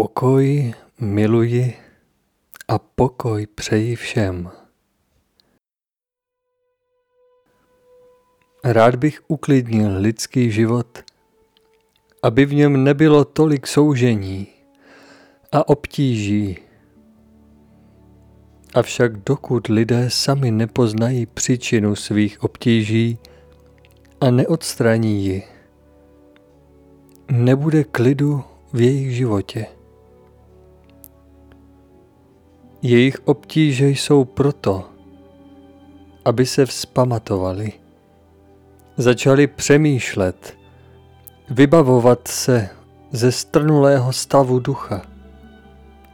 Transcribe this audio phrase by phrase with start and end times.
[0.00, 1.74] Pokoj miluji
[2.68, 4.50] a pokoj přeji všem.
[8.64, 10.98] Rád bych uklidnil lidský život,
[12.22, 14.46] aby v něm nebylo tolik soužení
[15.52, 16.58] a obtíží.
[18.74, 23.18] Avšak dokud lidé sami nepoznají příčinu svých obtíží
[24.20, 25.42] a neodstraní ji,
[27.30, 29.79] nebude klidu v jejich životě.
[32.82, 34.88] Jejich obtíže jsou proto,
[36.24, 37.72] aby se vzpamatovali,
[38.96, 40.56] začali přemýšlet,
[41.50, 42.68] vybavovat se
[43.12, 45.02] ze strnulého stavu ducha,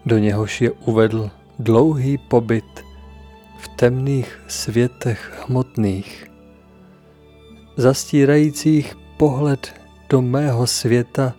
[0.06, 2.84] do něhož je uvedl dlouhý pobyt
[3.58, 6.30] v temných světech hmotných,
[7.76, 9.74] zastírajících pohled
[10.08, 11.34] do mého světa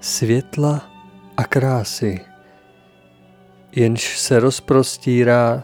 [0.00, 0.90] světla
[1.36, 2.20] a krásy
[3.76, 5.62] jenž se rozprostírá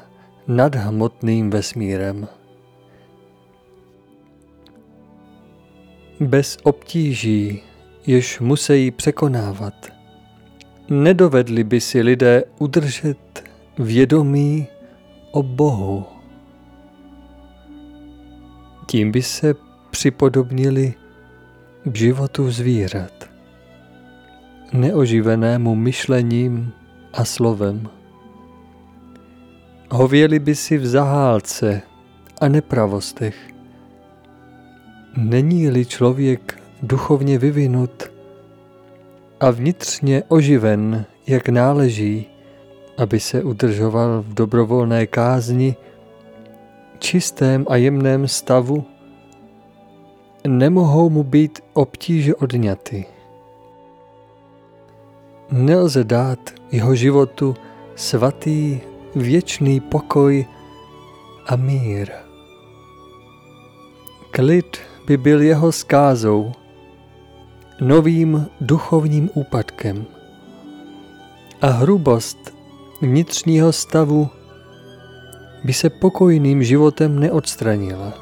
[0.49, 2.29] nad hmotným vesmírem.
[6.21, 7.63] Bez obtíží,
[8.07, 9.75] jež musí překonávat,
[10.91, 13.45] nedovedli by si lidé udržet
[13.79, 14.67] vědomí
[15.31, 16.05] o Bohu.
[18.87, 19.55] Tím by se
[19.91, 20.95] připodobnili
[21.85, 23.31] k životu zvířat,
[24.73, 26.73] neoživenému myšlením
[27.13, 28.02] a slovem.
[29.95, 31.83] Hověli by si v zahálce
[32.41, 33.37] a nepravostech.
[35.17, 38.11] Není-li člověk duchovně vyvinut
[39.41, 42.27] a vnitřně oživen, jak náleží,
[42.99, 45.77] aby se udržoval v dobrovolné kázni,
[46.99, 48.85] čistém a jemném stavu,
[50.47, 53.07] nemohou mu být obtíže odňaty.
[55.51, 57.55] Nelze dát jeho životu
[57.97, 58.81] svatý
[59.15, 60.47] věčný pokoj
[61.47, 62.11] a mír.
[64.31, 66.53] Klid by byl jeho skázou,
[67.81, 70.07] novým duchovním úpadkem.
[71.61, 72.39] A hrubost
[73.03, 74.31] vnitřního stavu
[75.65, 78.13] by se pokojným životem neodstranila.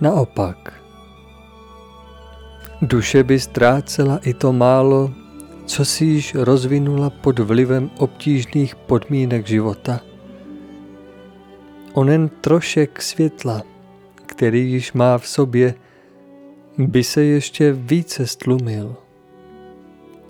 [0.00, 0.72] Naopak,
[2.82, 5.10] duše by ztrácela i to málo,
[5.66, 10.00] co si již rozvinula pod vlivem obtížných podmínek života.
[11.92, 13.62] Onen trošek světla,
[14.26, 15.74] který již má v sobě,
[16.78, 18.96] by se ještě více stlumil.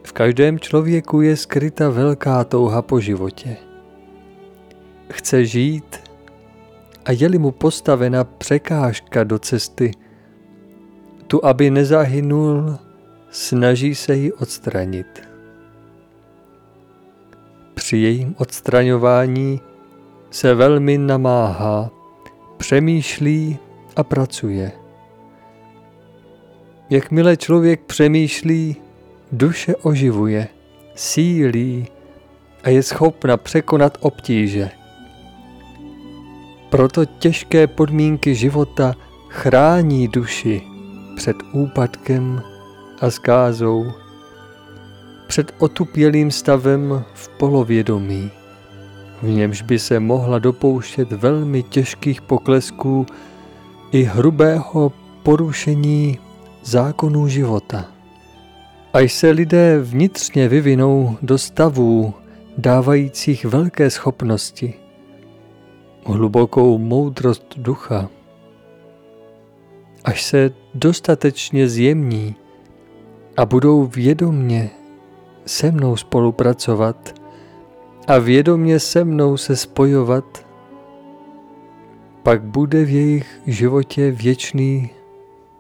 [0.07, 3.57] V každém člověku je skryta velká touha po životě.
[5.11, 5.97] Chce žít
[7.05, 9.91] a je-li mu postavena překážka do cesty,
[11.27, 12.79] tu aby nezahynul,
[13.31, 15.26] snaží se ji odstranit.
[17.77, 19.61] Při jejím odstraňování
[20.31, 21.91] se velmi namáhá,
[22.57, 23.59] přemýšlí
[23.97, 24.73] a pracuje.
[26.91, 28.77] Jakmile člověk přemýšlí,
[29.33, 30.49] duše oživuje,
[30.95, 31.87] sílí
[32.63, 34.71] a je schopna překonat obtíže.
[36.71, 38.95] Proto těžké podmínky života
[39.29, 40.63] chrání duši
[41.17, 42.43] před úpadkem
[43.01, 43.93] a zkázou
[45.27, 48.31] před otupělým stavem v polovědomí,
[49.23, 53.07] v němž by se mohla dopouštět velmi těžkých poklesků
[53.93, 54.93] i hrubého
[55.23, 56.19] porušení
[56.65, 57.85] zákonů života.
[58.93, 62.15] Až se lidé vnitřně vyvinou do stavů
[62.59, 64.75] dávajících velké schopnosti,
[66.07, 68.09] hlubokou moudrost ducha,
[70.05, 72.35] až se dostatečně zjemní
[73.37, 74.71] a budou vědomně
[75.47, 77.15] se mnou spolupracovat
[78.07, 80.47] a vědomě se mnou se spojovat,
[82.23, 84.91] pak bude v jejich životě věčný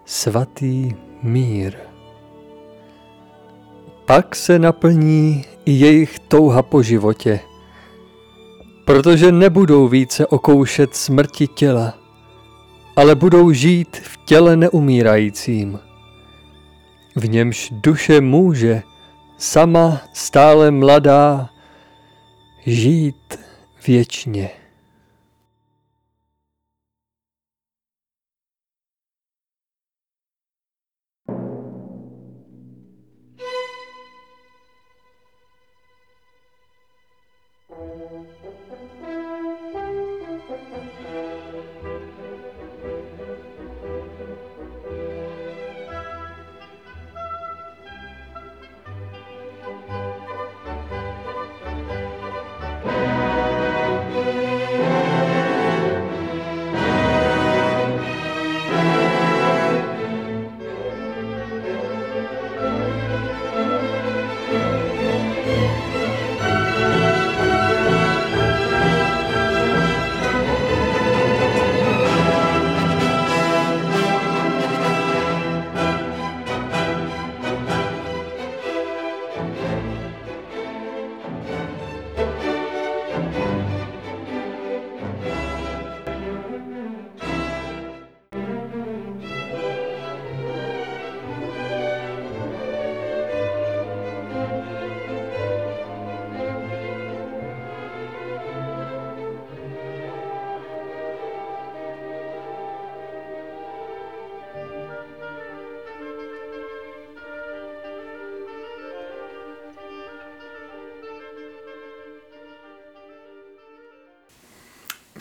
[0.04, 0.92] svatý
[1.22, 1.74] mír.
[4.04, 7.40] Pak se naplní i jejich touha po životě,
[8.84, 11.94] protože nebudou více okoušet smrti těla,
[12.96, 15.78] ale budou žít v těle neumírajícím.
[17.16, 18.82] V němž duše může
[19.38, 21.50] sama stále mladá,
[22.66, 23.38] žít
[23.86, 24.50] věčně.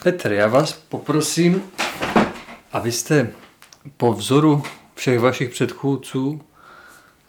[0.06, 1.63] Petr, já vás poprosím,
[2.72, 3.31] abyste
[3.98, 4.63] po vzoru
[4.96, 6.42] všech vašich předchůdců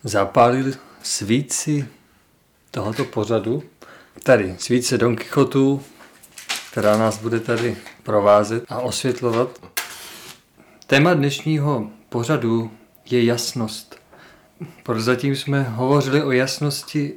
[0.04, 1.88] zapálili svíci
[2.70, 3.62] tohoto pořadu.
[4.22, 5.82] Tady svíce Don Quixotu,
[6.70, 9.48] která nás bude tady provázet a osvětlovat.
[10.86, 12.70] Téma dnešního pořadu
[13.10, 13.96] je jasnost.
[14.82, 17.14] Prozatím jsme hovořili o jasnosti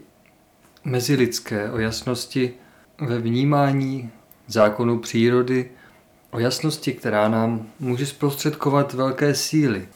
[0.83, 2.53] mezilidské, o jasnosti
[3.01, 4.11] ve vnímání
[4.49, 5.71] zákonů přírody,
[6.31, 9.87] o jasnosti, která nám může zprostředkovat velké síly.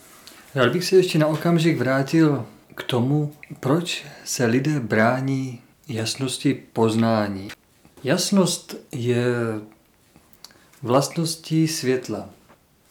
[0.56, 2.46] Rád bych se ještě na okamžik vrátil
[2.76, 7.50] k tomu, proč se lidé brání jasnosti poznání.
[8.04, 9.26] Jasnost je
[10.82, 12.30] vlastností světla.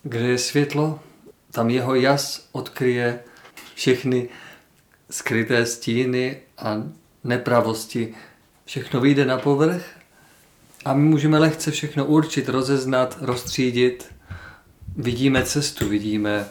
[0.02, 1.00] Kde je světlo,
[1.50, 3.20] tam jeho jas odkryje
[3.74, 4.28] všechny
[5.10, 6.82] skryté stíny a
[7.24, 8.14] nepravosti.
[8.64, 10.01] Všechno vyjde na povrch
[10.84, 14.14] a my můžeme lehce všechno určit, rozeznat, rozstřídit.
[14.96, 16.48] Vidíme cestu, vidíme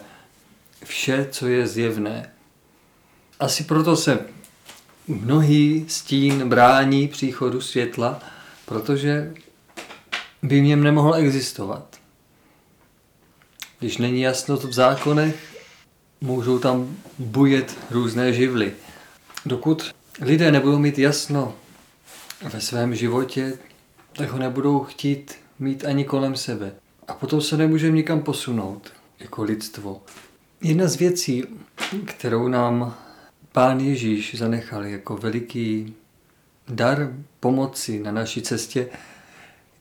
[0.84, 2.30] vše, co je zjevné.
[3.40, 4.18] Asi proto se
[5.08, 8.20] mnohý stín brání příchodu světla,
[8.66, 9.34] protože
[10.42, 11.96] by v něm nemohl existovat.
[13.78, 15.36] Když není jasnost v zákonech,
[16.20, 18.72] můžou tam bujet různé živly.
[19.46, 21.54] Dokud lidé nebudou mít jasno
[22.52, 23.58] ve svém životě,
[24.16, 26.72] tak ho nebudou chtít mít ani kolem sebe.
[27.08, 30.02] A potom se nemůžeme nikam posunout jako lidstvo.
[30.60, 31.44] Jedna z věcí,
[32.04, 32.94] kterou nám
[33.52, 35.94] Pán Ježíš zanechal jako veliký
[36.68, 38.88] dar pomoci na naší cestě,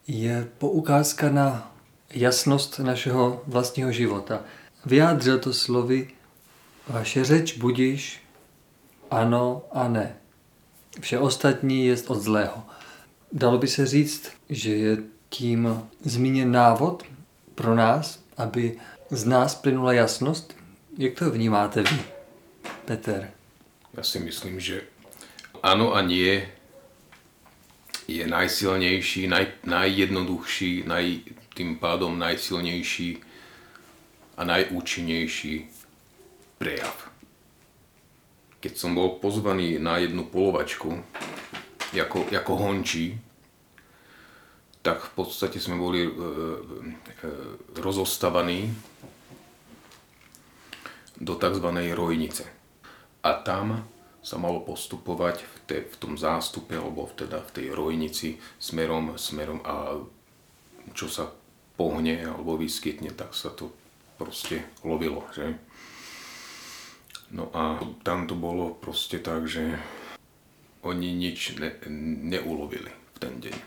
[0.07, 1.71] je poukázka na
[2.09, 4.41] jasnost našeho vlastního života.
[4.85, 6.09] Vyjádřil to slovy,
[6.87, 8.23] vaše řeč budíš
[9.11, 10.15] ano a ne.
[10.99, 12.63] Vše ostatní je od zlého.
[13.31, 14.97] Dalo by se říct, že je
[15.29, 17.03] tím zmíněn návod
[17.55, 18.79] pro nás, aby
[19.09, 20.55] z nás plynula jasnost.
[20.97, 21.99] Jak to vnímáte vy,
[22.85, 23.31] Peter?
[23.93, 24.81] Já si myslím, že
[25.63, 26.49] ano a nie
[28.07, 31.19] je najsilnější, naj, najjednoduchší, naj,
[31.53, 33.17] tým pádom najsilnější
[34.37, 35.69] a najúčinnější
[36.57, 37.11] prejav.
[38.61, 41.01] Keď som bol pozvaný na jednu polovačku,
[41.93, 43.21] jako, jako hončí,
[44.81, 46.13] tak v podstate sme boli e, e,
[47.77, 48.73] rozostavaní
[51.21, 51.67] do tzv.
[51.93, 52.43] rojnice.
[53.21, 53.85] A tam
[54.21, 59.61] sa malo postupovať v, te, v tom zástupe, alebo teda v tej rojnici smerom, smerom
[59.61, 60.01] a
[60.97, 61.29] čo sa
[61.77, 63.69] pohne alebo vyskytne, tak sa to
[64.17, 65.57] proste lovilo, že?
[67.33, 69.77] No a tam to bolo proste tak, že
[70.81, 71.77] oni nič ne,
[72.25, 73.57] neulovili v ten deň.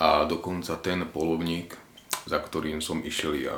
[0.00, 1.76] A dokonca ten polovník,
[2.24, 3.56] za ktorým som išiel ja,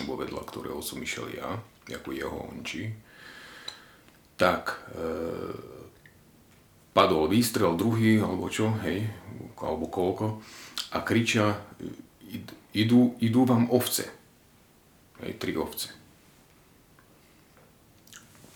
[0.00, 1.58] alebo vedľa ktorého som išiel ja,
[1.90, 2.94] ako jeho hončí,
[4.38, 5.04] tak e,
[6.96, 9.04] padol výstrel druhý, alebo čo, hej,
[9.58, 10.40] alebo koľko,
[10.92, 11.60] a kričia,
[12.72, 14.08] idú, idú vám ovce.
[15.22, 15.92] Hej, tri ovce.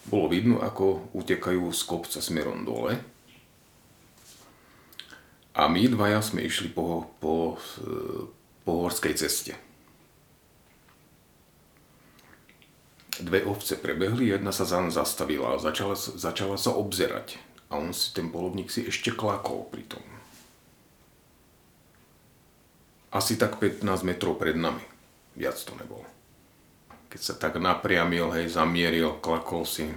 [0.07, 3.16] Bolo vidno, ako utekajú z kopca smerom dole,
[5.57, 7.57] a my dvaja sme išli po, po,
[8.61, 9.57] po horskej ceste.
[13.17, 17.41] Dve ovce prebehli, jedna sa za zastavila a začala, začala sa obzerať.
[17.73, 20.05] A on si, ten polovník si ešte klakol pri tom.
[23.09, 24.85] Asi tak 15 metrov pred nami.
[25.41, 26.05] Viac to nebolo.
[27.09, 29.89] Keď sa tak napriamil, hej, zamieril, klakol si.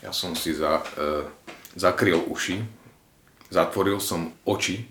[0.00, 1.28] Ja som si za, e,
[1.76, 2.77] zakryl uši,
[3.48, 4.88] zatvoril som oči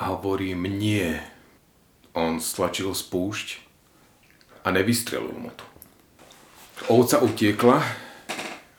[0.00, 1.16] a hovorím nie.
[2.16, 3.60] On stlačil spúšť
[4.64, 5.64] a nevystrelil mu to.
[6.90, 7.78] Ovca utiekla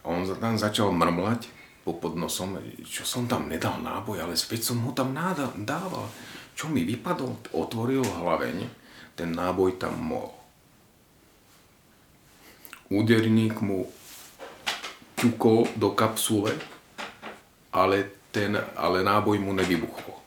[0.01, 1.48] a on tam začal mrmlať
[1.82, 5.12] pod nosom, čo som tam nedal náboj, ale veď som ho tam
[5.66, 6.08] dával.
[6.54, 8.70] Čo mi vypadol, otvoril hlaveň,
[9.18, 10.32] ten náboj tam mohol.
[12.92, 13.88] Úderník mu
[15.16, 16.54] ťukol do kapsule,
[17.72, 20.20] ale, ten, ale náboj mu nevybuchol.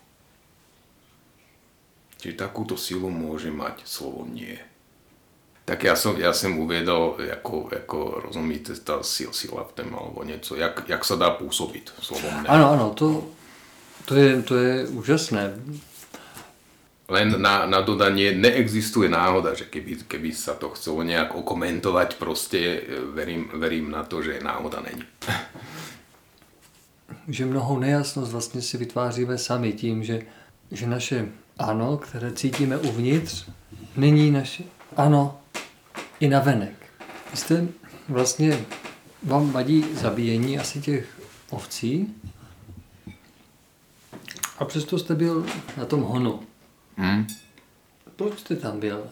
[2.21, 4.57] Čiže takúto silu môže mať slovo nie.
[5.65, 10.25] Tak já jsem, já jsem uvědal, jako, jako rozumíte, ta sil, sila v tom, alebo
[10.25, 12.49] něco, jak, jak se dá působit slovom ne.
[12.49, 13.25] Ano, ano, to,
[14.05, 15.55] to, je, to je úžasné.
[17.09, 22.81] Len na, na dodanie neexistuje náhoda, že keby, keby sa to chcelo nejak okomentovať, proste
[23.13, 25.05] verím, verím na to, že náhoda není.
[27.29, 30.23] Že mnohou nejasnost vlastně si vytváříme sami tím, že,
[30.71, 33.49] že naše ano, které cítíme uvnitř,
[33.97, 34.65] není naše
[34.97, 35.41] ano
[36.21, 36.75] i navenek.
[37.31, 37.69] Vy jste
[38.09, 38.65] vlastně,
[39.23, 41.21] vám vadí zabíjení asi těch
[41.51, 42.15] ovcí
[44.59, 45.47] a přesto jste byl
[45.77, 46.41] na tom honu.
[46.97, 47.27] Hmm.
[48.17, 49.07] Proč jste tam byl?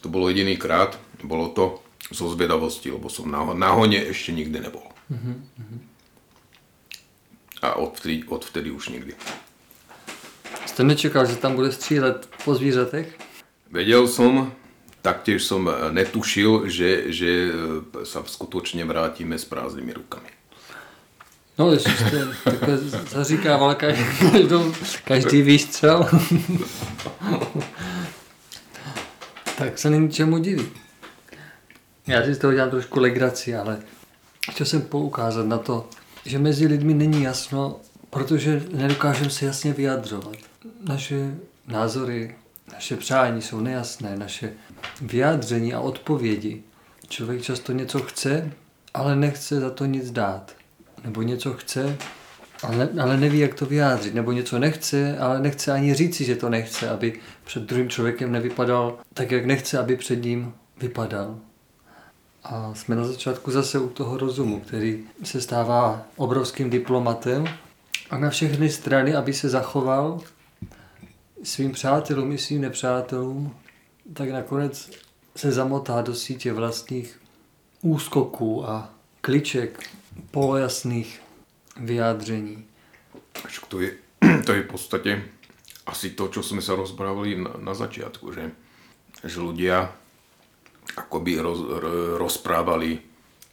[0.00, 4.60] To bylo jediný krát, bylo to zo zvědavosti, lebo som na, na honě ještě nikdy
[4.60, 4.82] nebol.
[5.10, 5.34] Mm-hmm.
[7.62, 9.14] A odvtedy, odvtedy už nikdy.
[10.66, 13.18] Jste nečekal, že tam bude střílet po zvířatech?
[13.70, 14.52] Vedel som,
[15.02, 17.50] taktiež som netušil, že, že
[18.06, 20.30] sa skutočne vrátime s prázdnymi rukami.
[21.58, 22.78] No, jste takhle
[23.10, 24.04] zaříkával každý,
[25.04, 26.08] každý výstřel,
[29.58, 30.72] tak se není čemu divit.
[32.06, 33.82] Já si z toho dělám trošku legraci, ale
[34.50, 35.88] chtěl jsem poukázat na to,
[36.26, 37.80] že mezi lidmi není jasno,
[38.10, 40.36] protože nedokážeme se jasně vyjadřovat.
[40.88, 41.34] Naše
[41.66, 42.34] názory,
[42.72, 44.52] naše přání jsou nejasné, naše
[45.00, 46.62] vyjádření a odpovědi.
[47.08, 48.52] Člověk často něco chce,
[48.94, 50.54] ale nechce za to nic dát
[51.04, 51.96] nebo něco chce,
[52.62, 56.48] ale, ale neví, jak to vyjádřit, nebo něco nechce, ale nechce ani říci, že to
[56.48, 61.38] nechce, aby před druhým člověkem nevypadal tak, jak nechce, aby před ním vypadal.
[62.48, 67.46] A jsme na začátku zase u toho rozumu, který se stává obrovským diplomatem
[68.10, 70.20] a na všechny strany, aby se zachoval
[71.42, 73.56] svým přátelům i svým nepřátelům,
[74.14, 74.90] tak nakonec
[75.36, 77.20] se zamotá do sítě vlastních
[77.82, 79.90] úskoků a kliček
[80.30, 81.22] polojasných
[81.80, 82.64] vyjádření.
[83.68, 83.90] To je,
[84.46, 85.22] to je v podstate
[85.86, 88.50] asi to, čo sme sa rozprávali na, na začiatku, že,
[89.22, 89.94] že ľudia
[90.94, 91.60] akoby roz,
[92.20, 93.00] rozprávali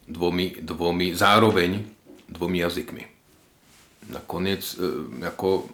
[0.08, 1.82] dvomi, dvomi, zároveň
[2.30, 3.04] dvomi jazykmi.
[4.14, 4.78] Nakoniec e,
[5.26, 5.70] ako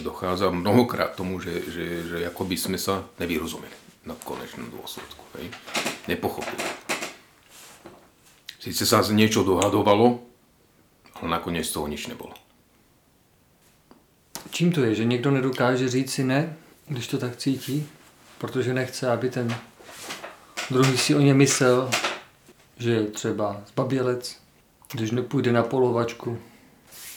[0.00, 3.74] dochádza mnohokrát tomu, že, že, že akoby sme sa nevyrozumeli
[4.08, 5.22] na konečnom dôsledku.
[5.38, 5.50] Hej?
[6.08, 6.64] Nepochopili.
[8.62, 10.22] Sice sa niečo dohadovalo,
[11.18, 12.32] ale nakonec toho nič nebolo.
[14.54, 16.56] Čím to je, že někdo nedokáže říct si ne,
[16.88, 17.88] když to tak cítí,
[18.38, 19.54] protože nechce, aby ten
[20.70, 21.90] druhý si o ně myslel,
[22.78, 24.36] že je třeba zbabělec,
[24.92, 26.38] když nepůjde na polovačku.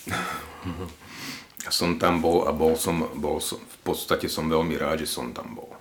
[1.66, 5.10] Ja som tam bol a bol som, bol som, v podstate som veľmi rád, že
[5.10, 5.74] som tam bol.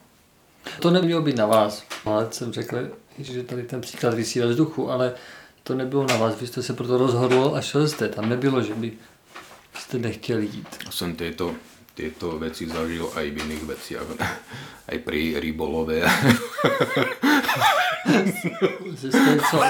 [0.81, 4.91] To nemělo být na vás, ale jsem řekl, že tady ten příklad vysí ve vzduchu,
[4.91, 5.15] ale
[5.63, 8.09] to nebylo na vás, vy jste se proto rozhodl a šel jste.
[8.09, 8.93] Tam nebylo, že by
[9.79, 10.69] jste nechtěli jít.
[10.91, 11.55] Jsem tyto,
[11.95, 13.97] tyto věci zažil i v jiných věcích,
[14.91, 16.03] i při rybolové.
[18.97, 19.61] jste co?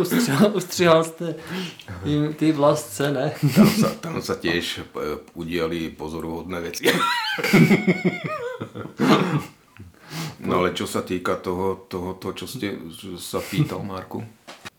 [0.00, 1.34] Ustřihal, ustřihal jste
[2.36, 3.32] ty vlastce, ne?
[3.56, 4.80] Tam se, tam se těž
[5.34, 6.84] udělali pozoruhodné věci.
[10.40, 12.78] No ale čo sa týka toho, toho to, čo ste
[13.18, 14.22] sa pýtal, Marku?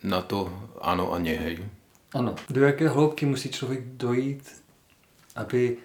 [0.04, 0.50] na to
[0.82, 1.66] ano a nie, hej.
[2.14, 2.36] Ano.
[2.50, 4.62] Do jaké hloubky musí člověk dojít,
[5.36, 5.78] aby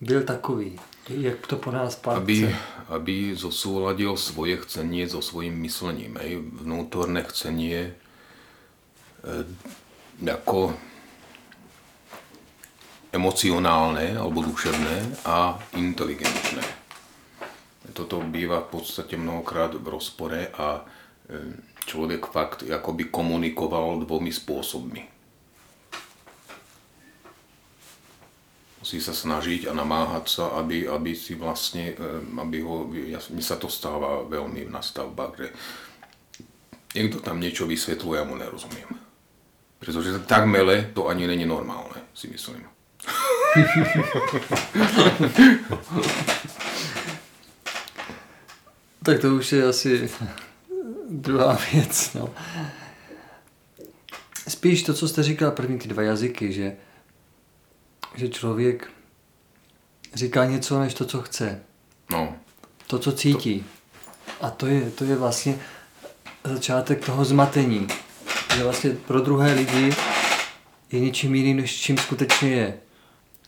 [0.00, 0.78] byl takový?
[1.10, 2.46] Jak to po nás pán aby,
[2.86, 6.14] aby zosúladil svoje chcenie so svojím myslením.
[6.22, 6.38] Hej.
[6.38, 9.42] Vnútorné chcenie e,
[10.22, 10.78] ako
[13.10, 16.62] emocionálne alebo duševné a inteligentné.
[17.90, 20.82] Toto býva v podstate mnohokrát v rozpore a e,
[21.90, 25.19] člověk fakt jakoby komunikoval dvomi spôsobmi.
[28.80, 33.56] Musí sa snažiť a namáhať sa, aby, aby si vlastne, eh, aby ho, mne sa
[33.60, 35.52] to stáva veľmi na stavbách, že
[36.96, 38.88] niekto tam niečo vysvetľuje, ja mu nerozumiem.
[39.80, 42.68] Pretože tak mele to ani není normálne, si myslím.
[49.02, 50.10] tak to už je asi
[51.10, 52.14] druhá věc.
[52.14, 52.34] No.
[54.48, 56.76] Spíš to, co jste říkal, první ty dva jazyky, že,
[58.14, 58.90] že člověk
[60.14, 61.60] říká něco než to, co chce.
[62.10, 62.34] No.
[62.86, 63.64] To, co cítí.
[64.40, 65.58] A to je, to je vlastně
[66.44, 67.88] začátek toho zmatení.
[68.56, 69.94] Že vlastně pro druhé lidi
[70.92, 72.80] je něčím jiným, než čím skutečně je.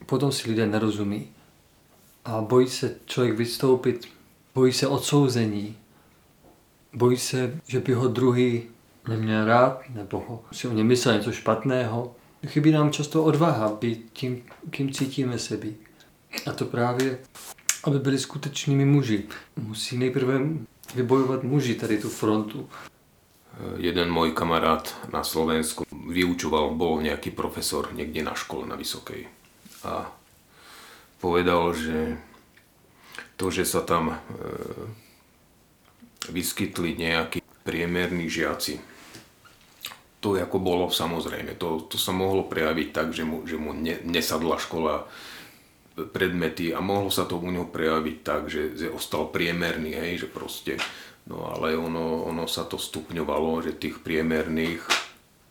[0.06, 1.28] Potom si lidé nerozumí.
[2.24, 4.08] A bojí se člověk vystoupit,
[4.54, 5.76] bojí se odsouzení,
[6.92, 8.62] bojí se, že by ho druhý
[9.08, 12.14] neměl rád, nebo ho, si o něm myslel něco špatného.
[12.46, 15.80] Chybí nám často odvaha být tím, kým cítíme se být.
[16.46, 17.18] A to právě,
[17.84, 19.24] aby byli skutečnými muži.
[19.56, 20.40] Musí nejprve
[20.94, 22.68] vybojovat muži tady tu frontu.
[23.76, 29.28] Jeden můj kamarád na Slovensku vyučoval, bol nejaký profesor někde na škole na Vysokej.
[29.84, 30.08] A
[31.20, 32.16] povedal, že
[33.36, 34.16] to, že sa tam e,
[36.32, 38.80] vyskytli nejakí priemerní žiaci,
[40.22, 41.58] to jako bolo samozrejme.
[41.58, 45.10] To, to sa mohlo prejaviť tak, že mu, že mu ne, nesadla škola
[45.98, 50.28] predmety a mohlo sa to u neho prejaviť tak, že, že ostal priemerný, hej, že
[50.30, 50.78] proste,
[51.26, 54.86] no ale ono, ono sa to stupňovalo, že tých priemerných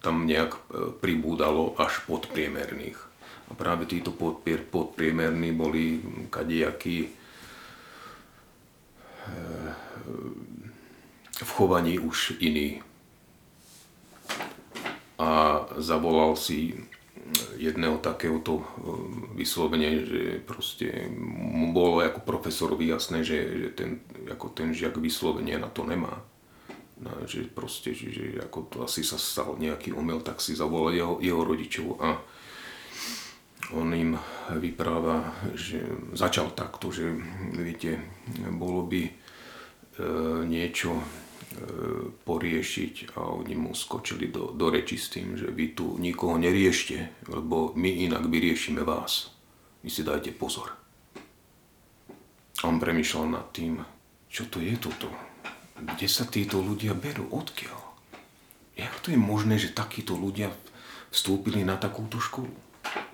[0.02, 0.60] tam nejak e,
[0.98, 2.98] pribúdalo až podpriemerných.
[3.52, 6.02] A práve títo podpriemerní boli
[6.32, 7.10] kadejakí e,
[11.38, 12.82] v chovaní už iní.
[15.22, 16.74] A zavolal si
[17.56, 18.66] jedného takéhoto eh,
[19.38, 23.90] vyslovene, že proste mu bolo ako profesorovi jasné, že, že ten,
[24.28, 26.26] ako ten žiak vyslovene na to nemá.
[27.02, 30.94] No, že proste, že, že ako to asi sa stal nejaký omyl, tak si zavolal
[30.94, 32.22] jeho, jeho rodičov a
[33.74, 34.14] on im
[34.54, 35.82] vypráva, že
[36.14, 37.10] začal takto, že
[37.58, 37.98] viete,
[38.54, 39.14] bolo by e,
[40.46, 41.31] niečo E,
[42.24, 47.28] poriešiť a oni mu skočili do, do reči s tým, že vy tu nikoho neriešte,
[47.28, 49.34] lebo my inak vyriešime vás.
[49.82, 50.78] Vy si dajte pozor.
[52.62, 53.82] On premyšľal nad tým,
[54.30, 55.10] čo to je toto?
[55.82, 57.26] Kde sa títo ľudia berú?
[57.34, 57.80] Odkiaľ?
[58.78, 60.54] Jak to je možné, že takíto ľudia
[61.10, 62.54] vstúpili na takúto školu?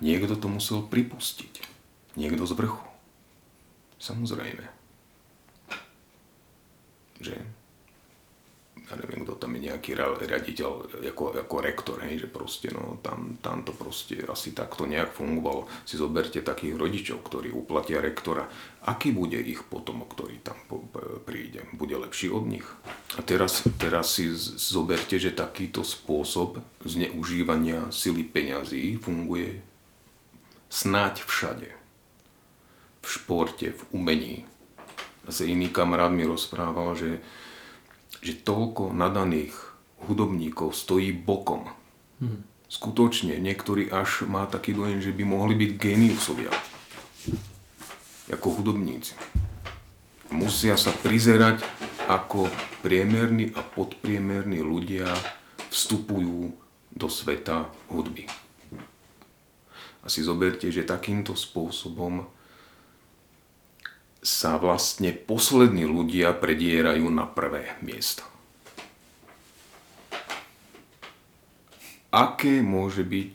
[0.04, 1.64] Niekto to musel pripustiť.
[2.20, 2.84] Niekto z vrchu.
[3.98, 4.68] Samozrejme.
[7.24, 7.57] Že?
[8.88, 10.70] Ja neviem, kto tam je nejaký riaditeľ
[11.12, 15.68] ako, ako rektor, hej, že proste, no, tam, tam to proste asi takto nejak fungovalo.
[15.84, 18.48] Si zoberte takých rodičov, ktorí uplatia rektora.
[18.88, 20.56] Aký bude ich potomok, ktorý tam
[21.28, 21.68] príde?
[21.76, 22.64] Bude lepší od nich?
[23.20, 29.60] A teraz, teraz si zoberte, že takýto spôsob zneužívania sily peňazí funguje
[30.72, 31.70] snáď všade.
[33.04, 34.48] V športe, v umení.
[35.28, 37.20] Zase iný kamarát mi rozprával, že
[38.22, 39.54] že toľko nadaných
[40.06, 41.70] hudobníkov stojí bokom.
[42.22, 42.46] Hmm.
[42.68, 46.52] Skutočne, niektorí až má taký dojem, že by mohli byť geniusovia.
[48.28, 49.16] Ako hudobníci.
[50.36, 51.64] Musia sa prizerať
[52.12, 52.52] ako
[52.84, 55.08] priemerní a podpriemerní ľudia
[55.72, 56.52] vstupujú
[56.92, 58.28] do sveta hudby.
[60.04, 62.28] A si zoberte, že takýmto spôsobom
[64.28, 68.28] sa vlastne poslední ľudia predierajú na prvé miesto.
[72.12, 73.32] Aké môže byť,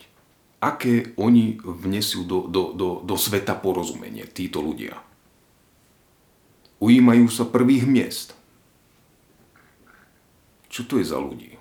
[0.61, 5.01] aké oni vnesú do, do, do, do sveta porozumenie, títo ľudia?
[6.77, 8.37] Ujímajú sa prvých miest.
[10.69, 11.57] Čo to je za ľudí,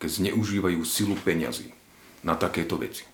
[0.00, 1.76] keď zneužívajú silu peňazí
[2.24, 3.04] na takéto veci?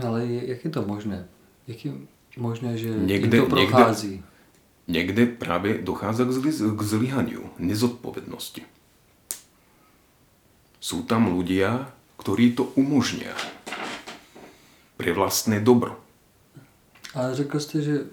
[0.00, 1.28] Ale jak je to možné?
[1.68, 1.92] Jak je,
[2.36, 4.10] možné, že někde, to prochází.
[4.88, 8.62] Někde, někde právě dochází k, zli, k zlyhaniu, nezodpovednosti.
[10.84, 11.88] Sú tam ľudia,
[12.20, 13.32] ktorí to umožnia
[15.00, 15.96] pre vlastné dobro.
[17.14, 18.04] Ale řekl jste, že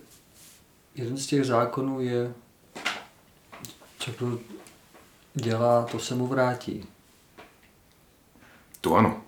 [0.96, 2.34] jeden z těch zákonů je,
[4.00, 4.40] co kdo
[5.34, 6.86] dělá, to se mu vrátí.
[8.82, 9.22] To ano.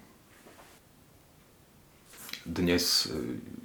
[2.44, 3.08] Dnes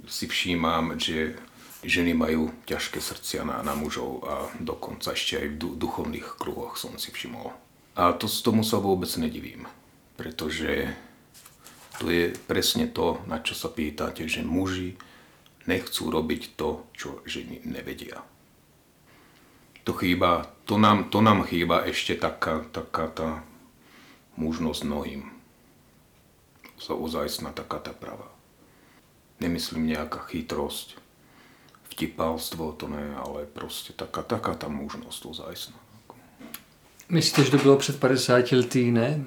[0.06, 1.34] si všímám, že
[1.82, 6.94] ženy majú ťažké srdcia na, na mužov a dokonca ešte aj v duchovných kruhoch som
[6.94, 7.54] si všimol.
[7.98, 9.66] A to, tomu sa vôbec nedivím,
[10.14, 10.94] pretože
[11.98, 14.94] to je presne to, na čo sa pýtate, že muži
[15.66, 18.22] nechcú robiť to, čo ženy nevedia.
[19.82, 23.28] To chýba, to nám, to nám chýba ešte taká, taká tá
[24.38, 25.22] možnosť mnohým.
[26.78, 28.37] Ozajstná taká tá pravá.
[29.40, 30.98] Nemyslím nejaká chytrosť,
[31.82, 35.76] vtipalstvo, to ne, ale prostě taká, taká ta možnost ozajstná.
[37.08, 39.24] Myslíte, že to bylo před 50 lety, ne?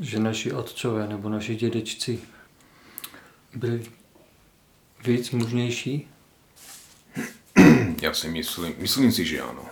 [0.00, 2.20] Že naši otcové nebo naši dědečci
[3.54, 3.84] byli
[5.04, 6.08] víc mužnější?
[8.02, 9.66] Já si myslím, myslím si, že ano.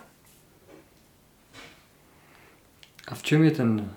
[3.09, 3.94] A v čem je ten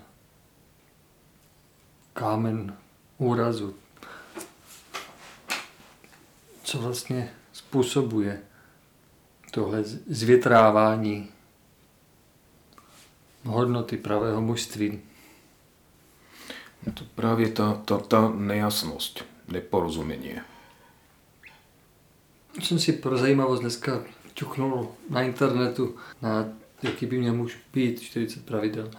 [2.14, 2.78] kámen
[3.18, 3.76] úrazu?
[6.76, 8.42] Co vlastně způsobuje
[9.52, 11.30] tohle zvětrávání
[13.44, 15.00] hodnoty pravého mužství?
[16.86, 20.36] No to právě ta, ta, ta nejasnost, neporozumění.
[22.60, 26.46] Jsem si pro zajímavost dneska ťuknul na internetu, na
[26.84, 28.92] jaký by měl muž být, 40 pravidel.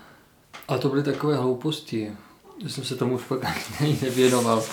[0.69, 2.13] A to byly takové hlouposti,
[2.63, 3.41] že jsem se tomu už pak
[3.81, 4.65] ani nevěnoval.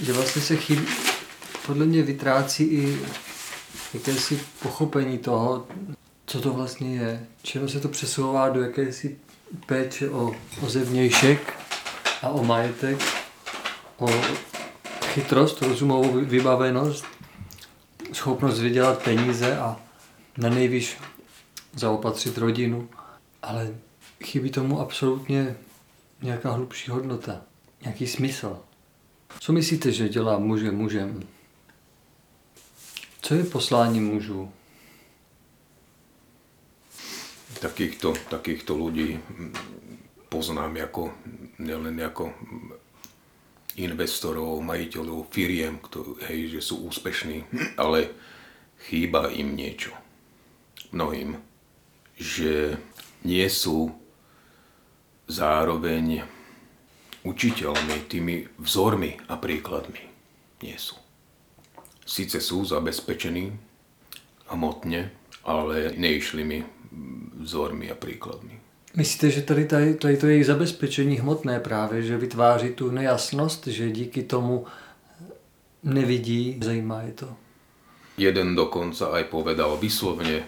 [0.00, 1.11] Že vlastně se chybí,
[1.66, 2.98] podle mě vytrácí i
[3.94, 5.66] jakési pochopení toho,
[6.26, 7.26] co to vlastně je.
[7.42, 9.18] Čemu se to přesouvá do jakési
[9.66, 11.54] péče o, o zevnějšek
[12.22, 12.98] a o majetek,
[13.98, 14.08] o
[15.04, 17.04] chytrost, rozumovou vybavenost,
[18.12, 19.80] schopnost vydělat peníze a
[20.38, 20.96] na nejvíc
[21.74, 22.88] zaopatřit rodinu,
[23.42, 23.74] ale
[24.24, 25.56] chybí tomu absolutně
[26.22, 27.40] nějaká hlubší hodnota,
[27.82, 28.58] nějaký smysl.
[29.40, 31.22] Co myslíte, že dělá muže mužem?
[33.22, 34.52] Co je poslání mužů?
[37.60, 39.22] Takýchto, takýchto ľudí
[40.28, 41.14] poznám jako,
[41.58, 42.34] nielen jako
[43.76, 46.90] investorov, majiteľov, firiem, kto, hej, že sú
[47.76, 48.10] ale
[48.90, 49.94] chýba im niečo.
[50.92, 51.38] Mnohým.
[52.18, 52.76] Že
[53.24, 53.94] nie sú
[55.30, 56.26] zároveň
[57.22, 60.02] učiteľmi, tými vzormi a príkladmi.
[60.66, 61.01] Nie sú.
[62.06, 63.54] Sice sú zabezpečení
[64.50, 65.10] hmotne,
[65.46, 66.64] ale neišli mi
[67.40, 68.60] vzormi a príkladmi.
[68.96, 73.90] Myslíte, že tady, tady, tady to jejich zabezpečení hmotné právě, že vytváří tu nejasnost, že
[73.90, 74.66] díky tomu
[75.82, 77.28] nevidí, zajímá je to?
[78.18, 80.44] Jeden dokonca aj povedal vyslovne,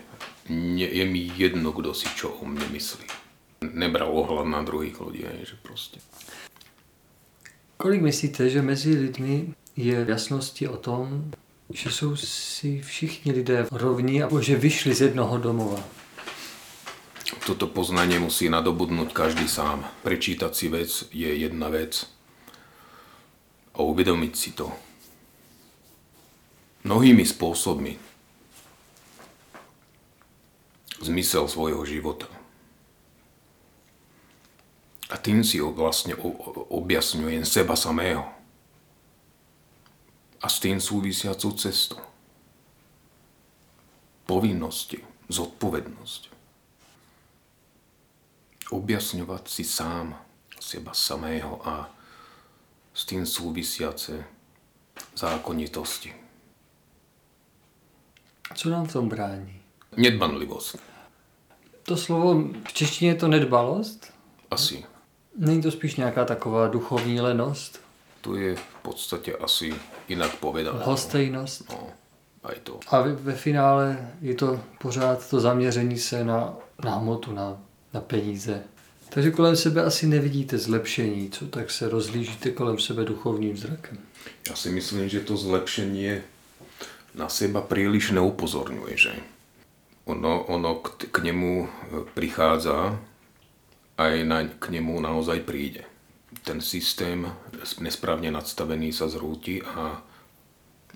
[0.76, 3.08] je mi jedno, kdo si čo o mne myslí.
[3.72, 6.00] Nebral ohľad na druhých ľudí, že prostě.
[7.76, 11.32] Kolik myslíte, že mezi lidmi je jasnosti o tom,
[11.70, 15.80] že jsou si všichni lidé rovní a že vyšli z jednoho domova?
[17.46, 19.84] Toto poznanie musí nadobudnúť každý sám.
[20.00, 22.08] Prečítať si vec je jedna vec
[23.74, 24.72] a uvedomiť si to.
[26.84, 27.96] Mnohými spôsobmi
[31.04, 32.28] zmysel svojho života.
[35.12, 36.16] A tým si vlastne
[36.72, 38.24] objasňujem seba samého.
[40.44, 41.96] A s tým súvisiacú cestu.
[44.28, 45.00] Povinnosti,
[45.32, 46.34] zodpovednosť
[48.74, 50.18] objasňovať si sám
[50.60, 51.90] seba samého a
[52.94, 54.24] s tým súvisiace
[55.16, 56.14] zákonitosti.
[58.54, 59.60] Co nám v tom brání?
[59.96, 60.78] Nedbanlivost.
[61.82, 64.12] To slovo v češtině je to nedbalost?
[64.50, 64.84] Asi.
[65.36, 67.80] Není to spíš nějaká taková duchovní lenost?
[68.20, 69.74] To je podstatě asi
[70.08, 70.84] jinak povedané.
[70.84, 71.70] Hostejnost?
[71.72, 71.88] No,
[72.44, 72.80] aj to.
[72.92, 77.56] A ve, finále je to pořád to zaměření se na, na hmotu, na
[77.94, 78.62] na peníze.
[79.08, 83.98] Takže kolem sebe asi nevidíte zlepšení, co tak se rozlížíte kolem sebe duchovním zrakem.
[84.48, 86.10] Já si myslím, že to zlepšení
[87.14, 89.12] na seba príliš neupozorňuje, že
[90.04, 91.70] ono, ono k, k němu e,
[92.14, 92.98] prichádza
[93.98, 95.86] a na, k němu naozaj príde.
[96.44, 97.32] Ten systém
[97.80, 100.02] nesprávně nadstavený sa zrúti a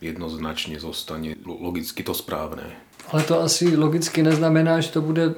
[0.01, 2.77] jednoznačně zostane logicky to správné.
[3.09, 5.35] Ale to asi logicky neznamená, že to bude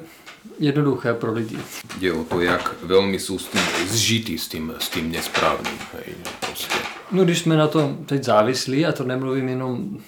[0.59, 1.59] jednoduché pro lidi.
[1.99, 5.79] Jde o to, jak velmi jsou s tím zžitý s tím, s tím nesprávným.
[5.93, 6.79] Hej, prostě.
[7.13, 10.01] No když jsme na tom teď závislí, a to nemluvím jenom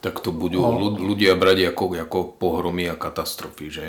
[0.00, 0.70] tak to budú o...
[0.94, 3.86] ľudia brať ako, ako pohromy a katastrofy, že?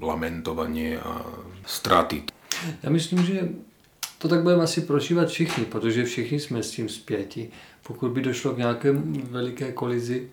[0.00, 1.20] Lamentovanie a
[1.66, 2.24] straty.
[2.82, 3.48] Já myslím, že
[4.20, 7.50] to tak budeme asi prožívat všichni, protože všichni jsme s tím zpěti.
[7.82, 10.30] Pokud by došlo k nějaké veliké kolizi,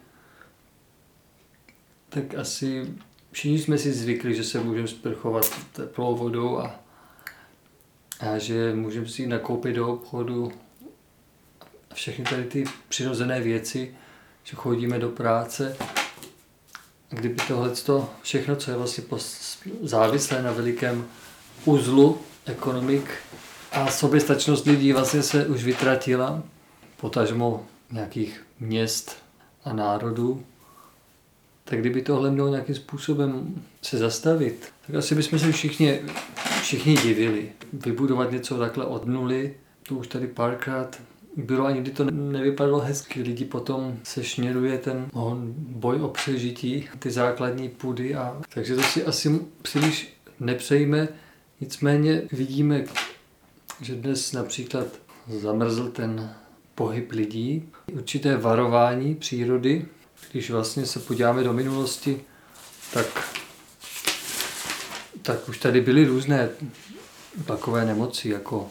[2.09, 2.93] tak asi
[3.31, 6.79] všichni jsme si zvykli, že se můžeme sprchovat teplou vodou a,
[8.19, 10.51] a že můžeme si nakoupit do obchodu
[11.91, 13.95] a všechny tady ty přirozené věci,
[14.43, 15.77] že chodíme do práce.
[17.09, 17.71] Kdyby tohle
[18.21, 19.03] všechno, co je vlastně
[19.81, 21.07] závislé na velikém
[21.65, 23.11] uzlu ekonomik
[23.71, 26.43] a soběstačnost lidí vlastně se už vytratila,
[27.01, 29.15] potažmo nějakých měst
[29.65, 30.43] a národů.
[31.63, 35.99] Tak kdyby tohle mělo nějakým způsobem se zastavit, tak asi bychom se všichni,
[36.61, 37.51] všichni divili.
[37.73, 39.53] Vybudovat něco takhle od nuly,
[39.87, 41.01] to už tady párkrát
[41.37, 43.21] bylo a nikdy to nevypadalo hezky.
[43.21, 45.09] Lidi potom se šněruje ten
[45.57, 48.15] boj o přežití, ty základní půdy.
[48.15, 51.07] A, takže to si asi příliš nepřejme.
[51.61, 52.83] Nicméně vidíme,
[53.81, 54.87] že dnes například
[55.27, 56.35] zamrzl ten
[56.75, 59.85] pohyb lidí, určité varování přírody.
[60.31, 62.21] Když vlastně se podíváme do minulosti,
[62.93, 63.35] tak,
[65.21, 66.49] tak už tady byly různé
[67.45, 68.69] takové nemoci, jako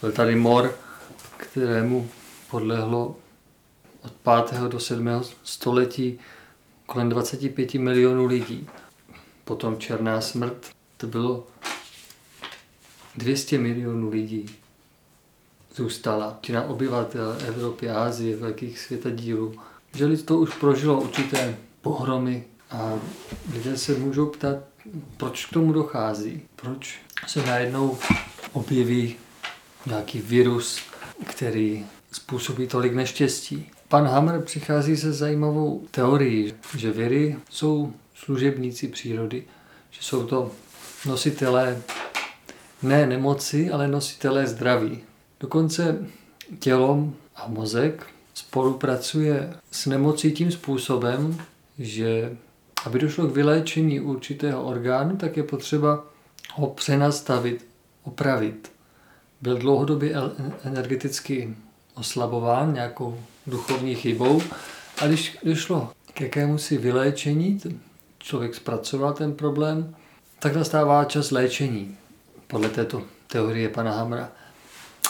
[0.00, 0.78] byl tady mor,
[1.36, 2.08] kterému
[2.50, 3.16] podlehlo
[4.02, 4.12] od
[4.50, 4.60] 5.
[4.60, 5.08] do 7.
[5.42, 6.18] století
[6.86, 8.68] kolem 25 milionů lidí.
[9.44, 11.46] Potom černá smrt, to bylo
[13.16, 14.46] 200 milionů lidí
[15.74, 16.38] zůstala.
[16.40, 19.54] Čina obyvatel Evropy, Ázie, velkých světadílů.
[19.94, 22.92] Že lidstvo už prožilo určité pohromy a
[23.52, 24.56] lidé se můžou ptát,
[25.16, 26.42] proč k tomu dochází.
[26.56, 27.98] Proč se najednou
[28.52, 29.16] objeví
[29.86, 30.80] nějaký virus,
[31.26, 33.70] který způsobí tolik neštěstí.
[33.88, 39.44] Pan Hammer přichází se zajímavou teorií, že viry jsou služebníci přírody,
[39.90, 40.50] že jsou to
[41.06, 41.82] nositelé
[42.84, 45.00] ne nemoci, ale nositelé zdraví.
[45.40, 46.06] Dokonce
[46.58, 51.38] tělo a mozek spolupracuje s nemocí tím způsobem,
[51.78, 52.36] že
[52.84, 56.04] aby došlo k vyléčení určitého orgánu, tak je potřeba
[56.54, 57.66] ho přenastavit,
[58.02, 58.72] opravit
[59.40, 60.14] byl dlouhodobě
[60.64, 61.54] energeticky
[61.94, 64.42] oslabován nějakou duchovní chybou
[65.02, 67.60] a když došlo k jakému si vyléčení,
[68.18, 69.94] člověk zpracoval ten problém,
[70.38, 71.96] tak nastává čas léčení
[72.46, 74.32] podle této teorie pana Hamra.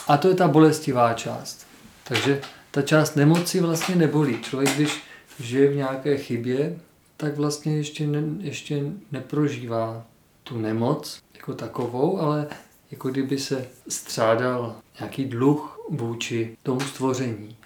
[0.08, 1.66] A to je ta bolestivá část.
[2.04, 4.42] Takže ta část nemoci vlastně nebolí.
[4.42, 5.02] Člověk, když
[5.40, 6.78] žije v nějaké chybě,
[7.16, 10.06] tak vlastně ještě, ne, ještě neprožívá
[10.42, 12.46] tu nemoc jako takovou, ale
[12.90, 17.56] jako kdyby se střádal nějaký dluh vůči tomu stvoření.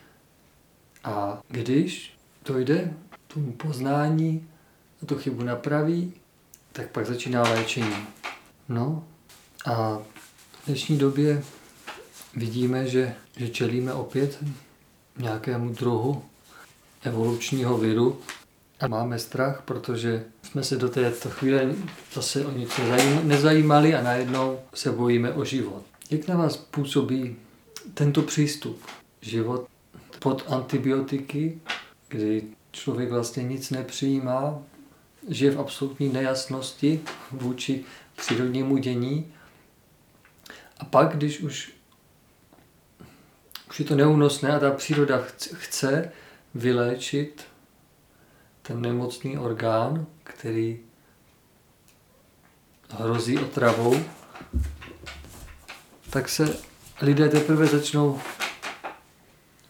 [1.05, 2.95] A když to jde
[3.27, 4.49] tomu poznání
[5.03, 6.13] a tu chybu napraví,
[6.73, 8.07] tak pak začíná léčení.
[8.69, 9.05] No
[9.67, 9.99] a
[10.63, 11.43] v dnešní době
[12.37, 14.45] vidíme, že, že čelíme opět
[15.19, 16.23] nějakému druhu
[17.03, 18.21] evolučního viru
[18.81, 21.75] a máme strach, protože jsme se do této chvíle
[22.13, 22.71] zase o nic
[23.23, 25.83] nezajímali a najednou se bojíme o život.
[26.11, 27.37] Jak na vás působí
[27.95, 28.81] tento přístup?
[29.21, 29.67] Život
[30.19, 31.61] pod antibiotiky,
[32.09, 32.43] kdy
[32.73, 34.63] člověk vlastně nic nepřijímá,
[35.29, 37.01] žije v absolutní nejasnosti
[37.33, 37.85] vůči
[38.17, 39.33] přírodnímu dění.
[40.79, 41.73] A pak, když už,
[43.69, 46.13] už je to neúnosné a ta příroda chce
[46.55, 47.45] vyléčit
[48.63, 50.81] ten nemocný orgán, který
[52.91, 53.97] hrozí otravou,
[56.11, 56.57] tak se
[57.03, 58.21] lidé teprve začnou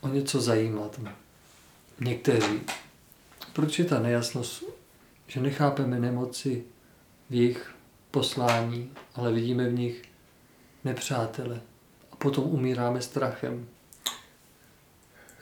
[0.01, 1.01] o něco zajímat.
[2.01, 2.61] Někteří.
[3.53, 4.65] Proč je ta nejasnost,
[5.27, 6.65] že nechápeme nemoci
[7.31, 7.75] v jejich
[8.11, 10.03] poslání, ale vidíme v nich
[10.85, 11.61] nepřátele
[12.13, 13.69] a potom umíráme strachem.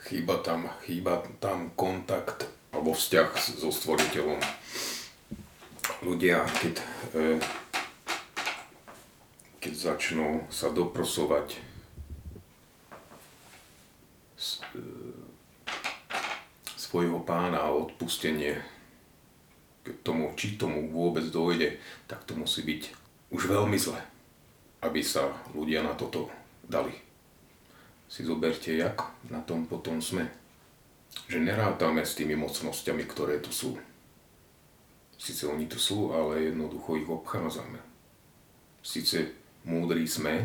[0.00, 4.38] Chýba tam, chýba tam kontakt alebo vzťah so stvoriteľom.
[6.04, 6.74] Ľudia, keď,
[7.16, 7.40] e,
[9.58, 11.60] keď začnú sa doprosovať e,
[16.76, 18.60] svojho pána a odpustenie
[19.82, 22.82] k tomu, či tomu vôbec dojde, tak to musí byť
[23.32, 23.98] už veľmi zle,
[24.84, 26.28] aby sa ľudia na toto
[26.66, 26.92] dali.
[28.06, 30.46] Si zoberte, jak na tom potom sme
[31.24, 33.80] že nerátame s tými mocnosťami, ktoré tu sú.
[35.16, 37.80] Sice oni tu sú, ale jednoducho ich obchádzame.
[38.84, 39.32] Sice
[39.64, 40.44] múdri sme,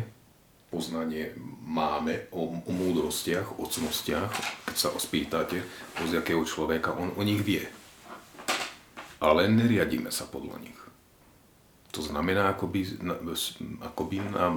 [0.72, 4.32] poznanie máme o, o múdrostiach, o cnostiach,
[4.64, 5.60] keď sa ospýtate
[6.00, 7.62] z jakého človeka, on o nich vie.
[9.20, 10.80] Ale neriadíme sa podľa nich.
[11.92, 12.80] To znamená, ako by,
[13.84, 14.56] ako by nám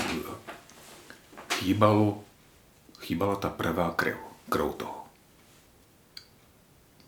[1.59, 2.23] chýbalo,
[3.03, 4.15] chýbala tá prvá krv,
[4.47, 5.05] krv toho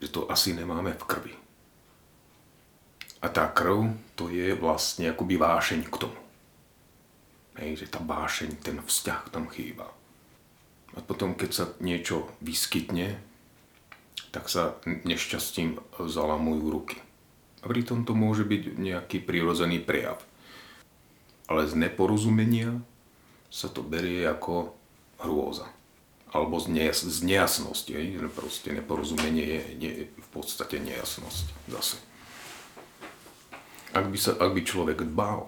[0.01, 1.33] že to asi nemáme v krvi.
[3.21, 6.19] A tá krv, to je vlastne akoby vášeň k tomu.
[7.57, 9.89] Hej, že tá vášeň, ten vzťah tam chýba.
[10.93, 13.17] A potom, keď sa niečo vyskytne,
[14.29, 16.97] tak sa nešťastím zalamujú ruky.
[17.67, 20.23] Pritom to môže byť nejaký prirodzený prejav.
[21.51, 22.79] Ale z neporozumenia
[23.51, 24.75] sa to berie ako
[25.19, 25.67] hrôza.
[26.31, 27.91] Alebo z, nejas- z nejasnosti.
[28.31, 31.97] Proste neporozumenie je, je v podstate nejasnosť zase.
[33.95, 35.47] Ak by, sa, ak by človek dbal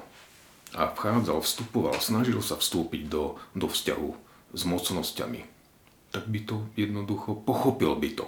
[0.73, 4.09] a vchádzal, vstupoval, snažil sa vstúpiť do, do vzťahu
[4.55, 5.41] s mocnosťami,
[6.09, 8.25] tak by to jednoducho pochopil by to.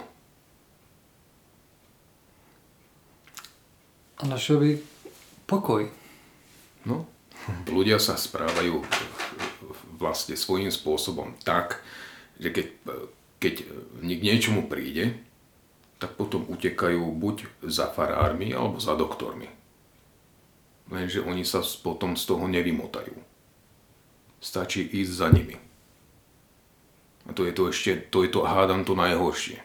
[4.22, 4.70] A našel by
[5.50, 5.90] pokoj.
[6.86, 7.10] No,
[7.76, 8.86] ľudia sa správajú
[9.98, 11.82] vlastne svojím spôsobom tak,
[12.38, 12.66] že keď,
[13.42, 13.54] keď
[13.98, 15.18] k niečomu príde,
[15.98, 19.46] tak potom utekajú buď za farármi alebo za doktormi.
[20.90, 23.14] Lenže oni sa potom z toho nevymotajú.
[24.42, 25.54] Stačí ísť za nimi.
[27.26, 29.62] A to je to ešte, to je to, hádam to najhoršie.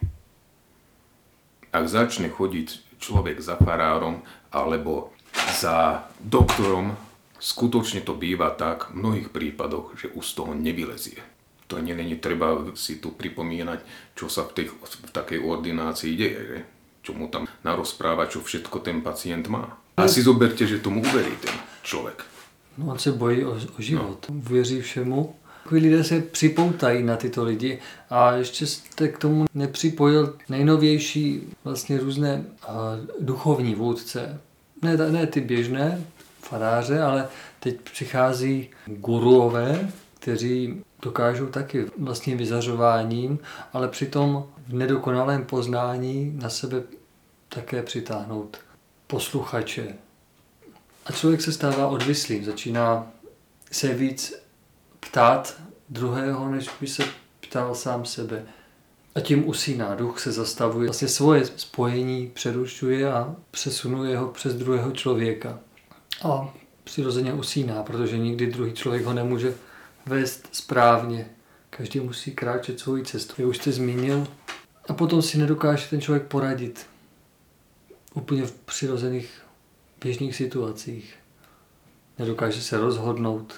[1.74, 5.14] Ak začne chodiť človek za farárom alebo
[5.60, 6.96] za doktorom,
[7.40, 11.20] skutočne to býva tak v mnohých prípadoch, že už z toho nevylezie.
[11.68, 13.80] To nie není treba si tu pripomínať,
[14.16, 16.60] čo sa v, tej, v takej ordinácii deje, že?
[17.04, 19.80] čo mu tam narozpráva, čo všetko ten pacient má.
[19.96, 22.26] A si zoberte, že tomu uverí ten člověk.
[22.78, 24.42] No on se bojí o, o život, no.
[24.42, 25.36] věří všemu.
[25.68, 31.98] Takový lidé se připoutají na tyto lidi a ještě jste k tomu nepřipojil nejnovější vlastně
[31.98, 32.76] různé uh,
[33.20, 34.42] duchovní vůdce.
[34.82, 36.02] Ne, ne ty běžné
[36.42, 37.28] faráře, ale
[37.60, 43.40] teď přichází guruové, kteří dokážou taky vlastně vyzařováním,
[43.74, 46.84] ale přitom v nedokonalém poznání na sebe
[47.50, 48.58] také přitáhnout
[49.08, 49.88] posluchače.
[51.06, 53.08] A člověk se stává odvislým, začíná
[53.72, 54.47] se víc
[55.10, 57.04] ptát druhého, než by se
[57.40, 58.44] ptal sám sebe.
[59.16, 64.92] A tím usíná, duch se zastavuje, vlastně svoje spojení přerušuje a přesunuje ho přes druhého
[64.92, 65.60] člověka.
[66.24, 69.56] A přirozeně usíná, protože nikdy druhý člověk ho nemůže
[70.06, 71.30] vést správně.
[71.70, 74.28] Každý musí kráčet svou cestu, jak už jste zmínil.
[74.90, 76.86] A potom si nedokáže ten člověk poradit
[78.14, 79.42] úplně v přirozených
[80.02, 81.16] běžných situacích.
[82.20, 83.56] Nedokáže se rozhodnout.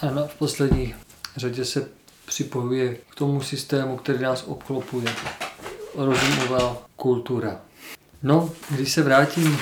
[0.00, 0.94] A na, v poslední
[1.36, 1.88] řadě se
[2.26, 5.12] připojuje k tomu systému, který nás obklopuje.
[5.94, 7.60] Rozumová kultura.
[8.22, 9.58] No, když se vrátím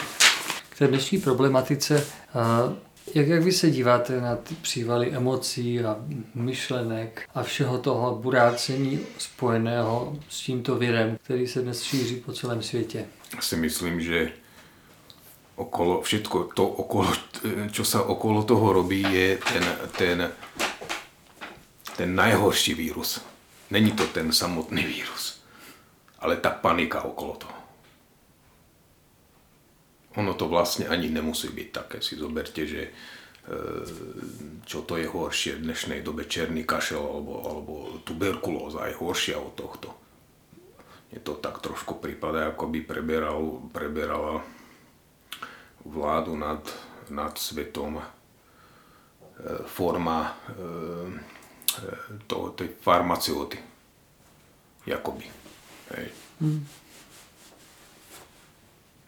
[0.68, 2.06] k té dnešní problematice,
[3.14, 5.96] jak, jak vy se díváte na ty přívaly emocí a
[6.34, 12.62] myšlenek a všeho toho burácení spojeného s tímto virem, který se dnes šíří po celém
[12.62, 13.04] světě?
[13.40, 14.32] Si myslím, že
[15.56, 17.08] okolo, všetko to, okolo,
[17.70, 19.64] čo sa okolo toho robí, je ten,
[19.94, 20.18] ten,
[21.94, 23.22] ten najhorší vírus.
[23.70, 25.40] Není to ten samotný vírus,
[26.18, 27.58] ale ta panika okolo toho.
[30.14, 31.98] Ono to vlastne ani nemusí byť také.
[31.98, 32.90] Si zoberte, že e,
[34.62, 37.72] čo to je horšie v dnešnej dobe, černý kašel alebo, alebo
[38.06, 39.90] tuberkulóza je horšia od tohto.
[41.10, 44.42] Je to tak trošku prípada, ako by preberal, preberala
[45.84, 46.60] vládu nad,
[47.10, 48.04] nad svetom e,
[49.66, 50.52] forma e,
[52.26, 53.58] to, tej farmaceuty.
[54.86, 55.24] Jakoby.
[55.96, 56.08] Hej.
[56.40, 56.66] Mm.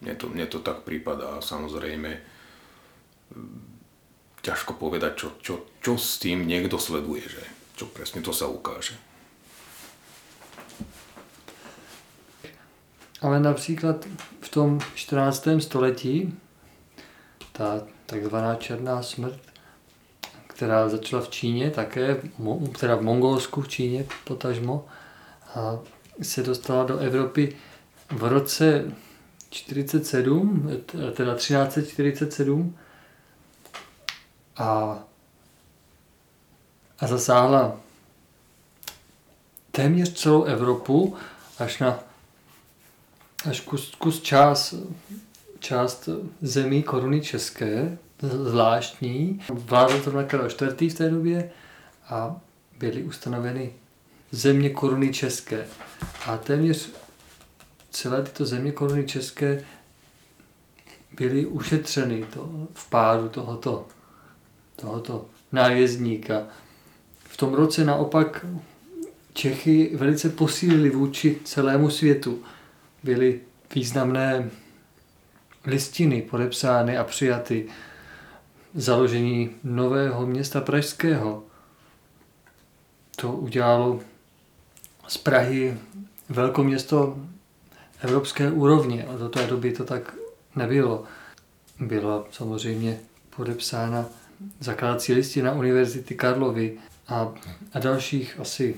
[0.01, 2.21] Mne to, mne to tak prípada a samozrejme
[4.45, 7.43] ťažko povedať, čo, čo, čo s tým niekto sleduje, že
[7.75, 8.95] čo presne to sa ukáže.
[13.21, 14.07] Ale například
[14.41, 15.59] v tom 14.
[15.59, 16.33] století
[17.57, 19.41] ta takzvaná černá smrt,
[20.47, 22.23] která začala v Číně také,
[22.81, 24.87] teda v Mongolsku, v Číně potažmo,
[25.55, 25.79] a
[26.23, 27.57] se dostala do Evropy
[28.11, 28.93] v roce
[29.51, 30.71] 47,
[31.15, 32.79] teda 1347
[34.57, 34.99] a,
[36.99, 37.81] a zasáhla
[39.71, 41.17] téměř celou Evropu
[41.59, 41.99] až na
[43.49, 44.75] až kus, kus čas,
[45.59, 46.09] část
[46.43, 49.41] zemí koruny české, zvláštní.
[49.49, 50.93] Vládl to na Karel IV.
[50.93, 51.51] v té době
[52.09, 52.41] a
[52.79, 53.73] byly ustanoveny
[54.31, 55.67] země koruny české.
[56.27, 56.91] A téměř
[57.91, 59.65] celé tyto země koruny české
[61.17, 63.87] byly ušetřeny to, v pádu tohoto,
[64.77, 66.43] tohoto nájezdníka.
[67.19, 68.47] V tom roce naopak
[69.33, 72.43] Čechy velice posílili vůči celému světu.
[73.03, 73.41] Byly
[73.75, 74.51] významné
[75.67, 77.67] listiny podepsány a přijaty
[78.75, 81.43] založení nového města Pražského.
[83.17, 84.01] To udělalo
[85.09, 85.79] z Prahy
[86.29, 87.17] velkoměsto
[88.01, 90.15] evropské úrovni a do té doby to tak
[90.57, 91.05] nebylo.
[91.81, 92.99] Byla samozřejmě
[93.37, 94.07] podepsána
[94.61, 97.33] zakládací listina Univerzity Karlovy a,
[97.73, 98.77] a dalších asi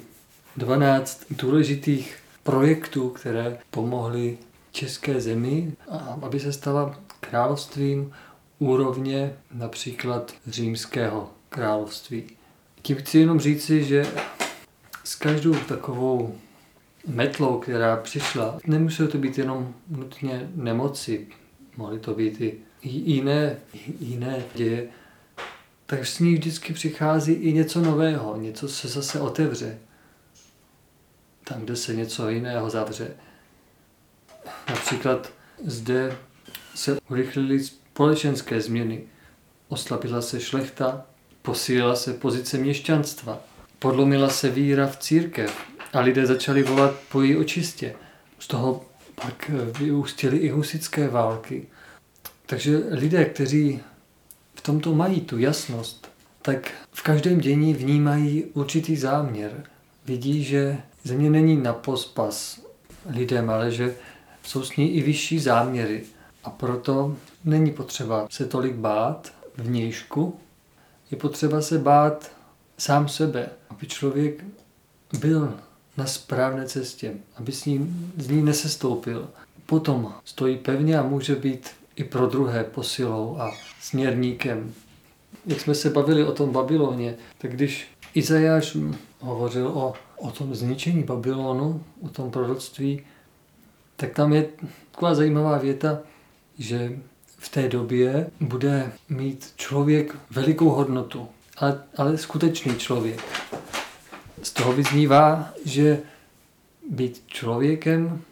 [0.57, 4.39] 12 důležitých projektů, které pomohly
[4.79, 5.73] české zemi,
[6.23, 8.13] aby se stala královstvím
[8.59, 12.25] úrovně například římského království.
[12.83, 14.07] Tím chci jenom říci, že
[15.05, 16.35] s každou takovou
[17.07, 21.27] metlou, která přišla, nemuselo to být jenom nutně nemoci,
[21.77, 23.57] mohly to být i jiné,
[24.01, 24.89] jiné děje,
[25.87, 29.79] tak s ní vždycky přichází i něco nového, něco se zase otevře.
[31.45, 33.15] Tam, kde se něco jiného zavře.
[34.69, 35.33] Například
[35.65, 36.17] zde
[36.75, 39.01] se urychlily společenské změny.
[39.69, 41.07] Oslabila se šlechta,
[41.43, 43.41] posílila se pozice měšťanstva,
[43.79, 47.95] podlomila se víra v církev a lidé začali volat po její očistě.
[48.39, 48.85] Z toho
[49.15, 51.67] pak vyústily i husické války.
[52.47, 53.81] Takže lidé, kteří
[54.55, 56.11] v tomto mají tu jasnost,
[56.43, 59.65] tak v každém dění vnímají určitý záměr.
[60.07, 62.61] Vidí, že země není na pospas
[63.11, 63.95] lidem, ale že
[64.49, 66.03] jsou s ní i vyšší záměry.
[66.45, 70.39] A proto není potřeba se tolik bát vnějšku,
[71.11, 72.33] je potřeba se bát
[72.79, 74.45] sám sebe, aby člověk
[75.21, 75.55] byl
[75.97, 79.29] na správné cestě, aby s ní, z ní nesestoupil.
[79.67, 84.75] Potom stojí pevně a může být i pro druhé posilou a směrníkem.
[85.47, 88.77] Jak jsme se bavili o tom Babyloně, tak když Izajáš
[89.21, 93.03] hovořil o, o tom zničení Babylonu, o tom proroctví,
[94.01, 94.49] tak tam je
[94.91, 95.99] taková zajímavá věta,
[96.59, 96.99] že
[97.39, 103.23] v té době bude mít člověk velikou hodnotu, ale, ale skutečný člověk.
[104.43, 106.01] Z toho vyznívá, že
[106.91, 108.23] být člověkem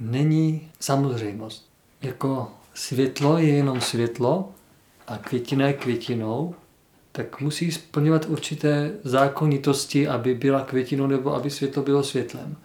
[0.00, 1.68] není samozřejmost.
[2.02, 4.52] Jako světlo je jenom světlo
[5.06, 6.54] a květina je květinou,
[7.12, 12.56] tak musí splňovat určité zákonitosti, aby byla květinou nebo aby světlo bylo světlem.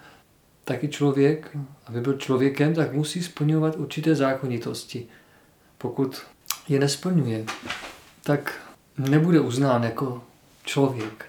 [0.70, 5.07] Taky člověk, aby byl člověkem, tak musí splňovat určité zákonitosti.
[5.78, 6.22] Pokud
[6.67, 7.45] je nesplňuje,
[8.24, 8.61] tak
[8.97, 10.24] nebude uznán jako
[10.63, 11.26] člověk.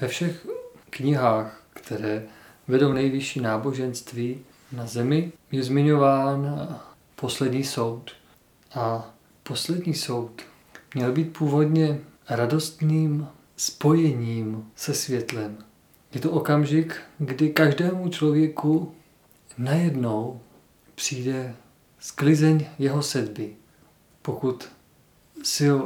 [0.00, 0.46] Ve všech
[0.90, 2.22] knihách, které
[2.68, 4.38] vedou nejvyšší náboženství
[4.72, 6.68] na zemi, je zmiňován
[7.16, 8.10] poslední soud.
[8.74, 10.42] A poslední soud
[10.94, 15.58] měl být původně radostným spojením se světlem.
[16.12, 18.94] Je to okamžik, kdy každému člověku
[19.58, 20.40] najednou
[20.94, 21.54] přijde
[21.98, 23.56] sklizeň jeho sedby.
[24.22, 24.68] Pokud
[25.54, 25.78] sil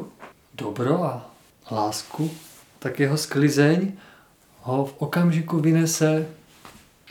[0.55, 1.35] dobro a
[1.71, 2.31] lásku,
[2.79, 3.93] tak jeho sklizeň
[4.61, 6.29] ho v okamžiku vynese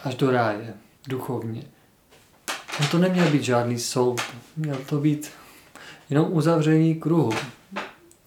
[0.03, 0.73] až do ráje,
[1.07, 1.63] duchovně.
[2.81, 4.21] On to neměl být žádný soud,
[4.57, 5.31] měl to být
[6.09, 7.31] jenom uzavření kruhu,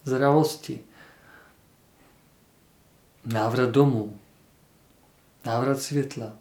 [0.05, 0.79] zdravosti,
[3.25, 4.19] návrat domů,
[5.45, 6.33] návrat světla.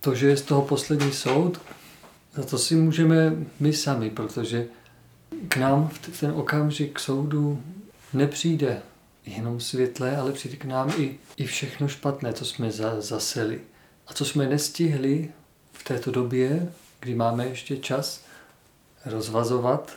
[0.00, 1.60] To, že je z toho poslední soud,
[2.34, 4.66] za to si můžeme my sami, protože
[5.48, 7.62] k nám v ten okamžik soudu
[8.12, 8.82] nepřijde
[9.26, 13.60] jenom světlé, ale přijde k nám i, i všechno špatné, co jsme za, zaseli.
[14.06, 15.32] A co jsme nestihli
[15.72, 18.24] v této době, kdy máme ještě čas
[19.04, 19.96] rozvazovat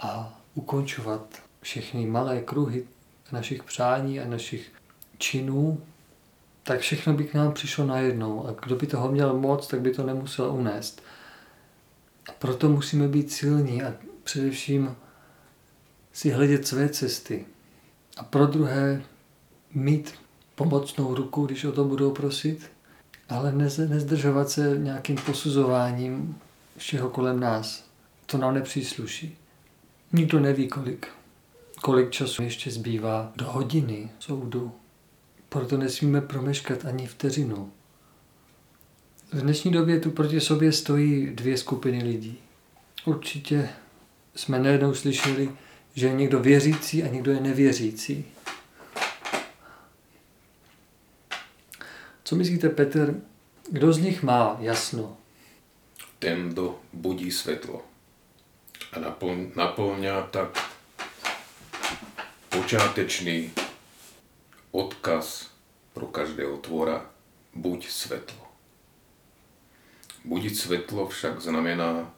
[0.00, 2.84] a ukončovat všechny malé kruhy
[3.32, 4.72] našich přání a našich
[5.18, 5.82] činů,
[6.64, 8.46] tak všechno by k nám přišlo najednou.
[8.46, 11.02] A kdo by toho měl moc, tak by to nemusel unést.
[12.28, 14.96] A proto musíme být silní a především
[16.12, 17.46] si hledět své cesty.
[18.16, 19.02] A pro druhé
[19.74, 20.14] mít
[20.54, 22.70] pomocnou ruku, když o to budou prosit,
[23.28, 26.38] ale nezdržovat se nějakým posuzováním
[26.76, 27.84] všeho kolem nás.
[28.26, 29.38] To nám nepřísluší.
[30.12, 31.08] Nikdo neví, kolik,
[31.82, 34.72] kolik času ještě zbývá do hodiny soudu.
[35.54, 37.72] Proto nesmíme promeškat ani vteřinu.
[39.32, 42.38] V dnešní době tu proti sobě stojí dvě skupiny lidí.
[43.04, 43.68] Určitě
[44.36, 45.50] jsme nejednou slyšeli,
[45.94, 48.24] že je někdo věřící a někdo je nevěřící.
[52.24, 53.20] Co myslíte, Petr,
[53.70, 55.16] kdo z nich má jasno?
[56.18, 57.82] Ten, kdo budí světlo
[58.92, 60.70] a napl- naplňá tak
[62.48, 63.50] počátečný
[64.74, 65.54] odkaz
[65.94, 67.06] pro každého tvora
[67.54, 68.44] buď světlo.
[70.24, 72.10] Budit světlo však znamená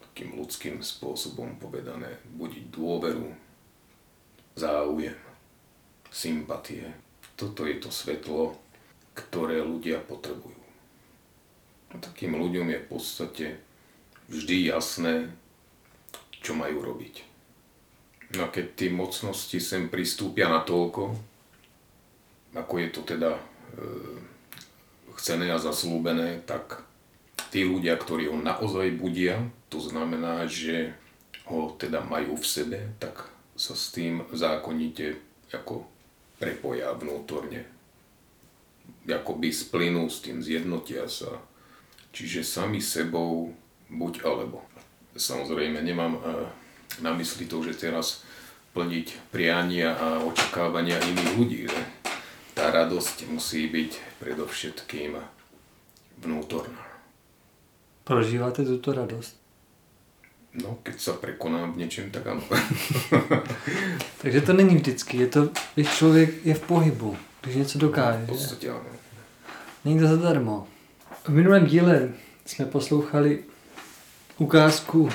[0.00, 3.34] takým ľudským spôsobom povedané budiť dôveru,
[4.54, 5.18] záujem,
[6.08, 6.86] sympatie.
[7.36, 8.54] Toto je to svetlo,
[9.12, 10.62] ktoré ľudia potrebujú.
[11.90, 13.46] A takým ľuďom je v podstate
[14.30, 15.34] vždy jasné,
[16.38, 17.26] čo majú robiť.
[18.38, 21.33] No a keď tí mocnosti sem pristúpia na toľko,
[22.54, 23.42] ako je to teda e,
[25.18, 26.86] chcené a zaslúbené, tak
[27.50, 29.38] tí ľudia, ktorí ho naozaj budia,
[29.70, 30.94] to znamená, že
[31.46, 35.18] ho teda majú v sebe, tak sa s tým zákonite
[35.54, 35.86] ako
[36.38, 37.62] prepoja vnútorne.
[39.06, 41.38] Akoby splynú s tým, zjednotia sa.
[42.10, 43.54] Čiže sami sebou
[43.90, 44.64] buď alebo.
[45.14, 46.22] Samozrejme, nemám eh,
[47.02, 48.26] na mysli to, že teraz
[48.74, 51.60] plniť priania a očakávania iných ľudí.
[51.70, 51.80] Že
[52.54, 55.18] tá radosť musí byť predovšetkým
[56.22, 56.86] vnútorná.
[58.04, 59.34] Prožíváte tuto radost?
[60.54, 62.42] No, keď sa prekonám v něčem, tak ano.
[64.22, 68.24] Takže to není vždycky, je to, když člověk je v pohybu, když něco dokáže.
[68.24, 68.86] v podstatě ano.
[69.84, 70.66] Není to zadarmo.
[71.24, 72.12] V minulém díle
[72.46, 73.44] jsme poslouchali
[74.38, 75.10] ukázku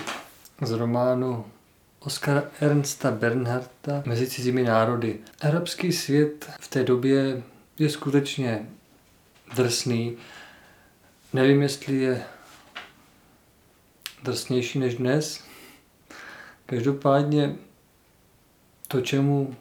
[0.61, 1.45] z románu
[1.99, 5.19] Oskara Ernsta Bernharta Mezi cizími národy.
[5.41, 7.43] Arabský svět v té době
[7.79, 8.69] je skutečně
[9.55, 10.17] drsný.
[11.33, 12.23] Nevím, jestli je
[14.23, 15.43] drsnější než dnes.
[16.65, 17.55] Každopádně
[18.87, 19.55] to, čemu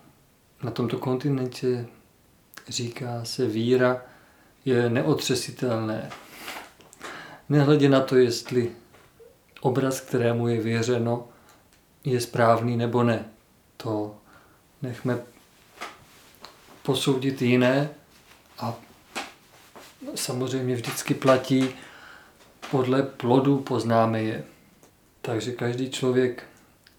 [0.63, 1.87] na tomto kontinentě
[2.69, 4.03] říká se víra,
[4.65, 6.11] je neotřesitelné.
[7.49, 8.73] Nehledě na to, jestli
[9.61, 11.29] obraz, kterému je věřeno,
[12.05, 13.25] je správný nebo ne.
[13.77, 14.17] To
[14.83, 15.19] nechme
[16.83, 17.91] posoudit jiné
[18.59, 18.75] a
[20.15, 21.69] samozřejmě vždycky platí,
[22.71, 24.45] podle plodu poznáme je.
[25.23, 26.45] Takže každý člověk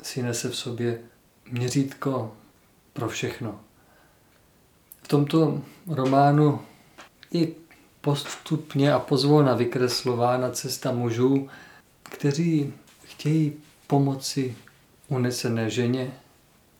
[0.02, 1.00] si nese v sobě
[1.52, 2.34] měřítko
[2.93, 3.60] pro všechno.
[5.04, 6.62] V tomto románu
[7.32, 7.47] je
[8.02, 11.50] postupně a pozvolna vykreslována cesta mužů,
[12.04, 12.74] kteří
[13.04, 13.54] chtějí
[13.88, 14.56] pomoci
[15.10, 16.12] unesené ženě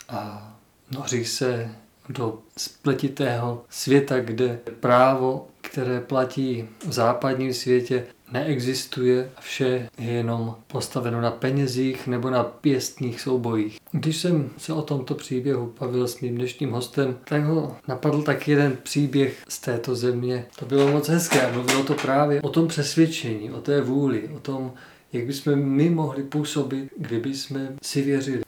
[0.10, 0.54] a
[0.92, 1.70] noří se
[2.10, 10.56] do spletitého světa, kde právo, které platí v západním světě, neexistuje a vše je jenom
[10.68, 13.78] postaveno na penězích nebo na pěstních soubojích.
[13.92, 18.48] Když jsem se o tomto příběhu bavil s mým dnešním hostem, tak ho napadl tak
[18.48, 20.46] jeden příběh z této země.
[20.60, 24.40] To bylo moc hezké a mluvilo to právě o tom přesvědčení, o té vůli, o
[24.40, 24.74] tom,
[25.14, 28.44] jak bychom my mohli působit, kdyby jsme si věřili.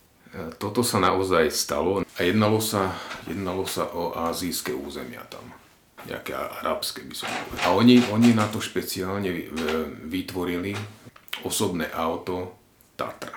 [0.57, 2.95] Toto sa naozaj stalo a jednalo sa,
[3.27, 5.43] jednalo sa o azijské územia tam
[6.07, 7.29] nejaké arabské by som.
[7.65, 9.29] A oni, oni na to špeciálne
[10.07, 10.73] vytvorili
[11.45, 12.57] osobné auto
[12.97, 13.33] Tatra,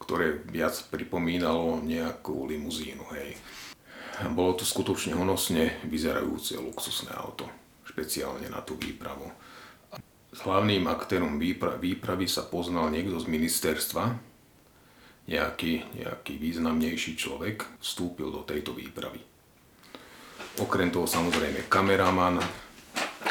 [0.00, 3.36] ktoré viac pripomínalo nejakú limuzínu, hej.
[4.34, 7.48] Bolo to skutočne honosne vyzerajúce luxusné auto,
[7.86, 9.30] špeciálne na tú výpravu.
[10.38, 14.04] Hlavným aktérom výpra- výpravy sa poznal niekto z ministerstva,
[15.28, 19.20] nejaký, nejaký významnejší človek vstúpil do tejto výpravy.
[20.62, 22.40] Okrem toho samozrejme kameraman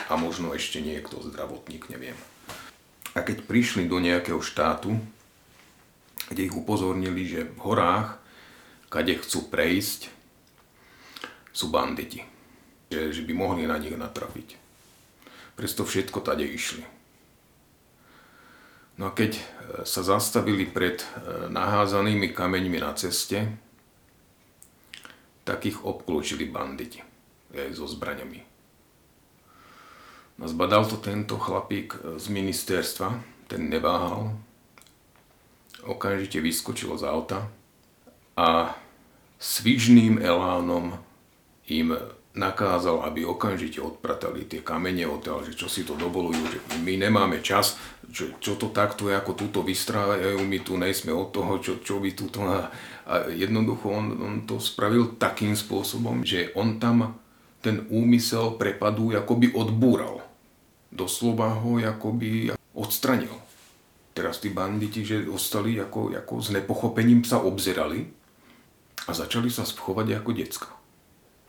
[0.08, 2.16] a možno ešte niekto, zdravotník, neviem.
[3.18, 5.00] A keď prišli do nejakého štátu,
[6.30, 8.20] kde ich upozornili, že v horách,
[8.92, 10.12] kade chcú prejsť,
[11.56, 12.22] sú banditi.
[12.94, 14.56] Že, že by mohli na nich natrafiť.
[15.58, 16.97] Presto všetko tade išli.
[18.98, 19.42] No a keď e,
[19.86, 21.08] sa zastavili pred e,
[21.54, 23.46] naházanými kameňmi na ceste,
[25.46, 27.00] tak ich obklúčili banditi
[27.54, 28.44] aj so zbraňami.
[30.38, 33.10] No zbadal to tento chlapík z ministerstva,
[33.50, 34.38] ten neváhal,
[35.88, 37.48] okamžite vyskočil z auta
[38.38, 38.76] a
[39.40, 41.00] svižným elánom
[41.72, 41.96] im
[42.38, 47.42] nakázal, aby okamžite odpratali tie kamene odtiaľ, že čo si to dovolujú, že my nemáme
[47.42, 47.76] čas,
[48.14, 51.98] čo, čo to takto je, ako túto vystrávajú, my tu nejsme od toho, čo, čo
[51.98, 52.46] by túto...
[52.46, 52.70] A,
[53.10, 57.18] a jednoducho on, on to spravil takým spôsobom, že on tam
[57.60, 60.22] ten úmysel prepadu jakoby odbúral.
[60.94, 63.34] Doslova ho jakoby odstranil.
[64.14, 68.08] Teraz tí banditi, že ostali ako, ako s nepochopením sa obzerali
[69.06, 70.77] a začali sa schovať ako decka.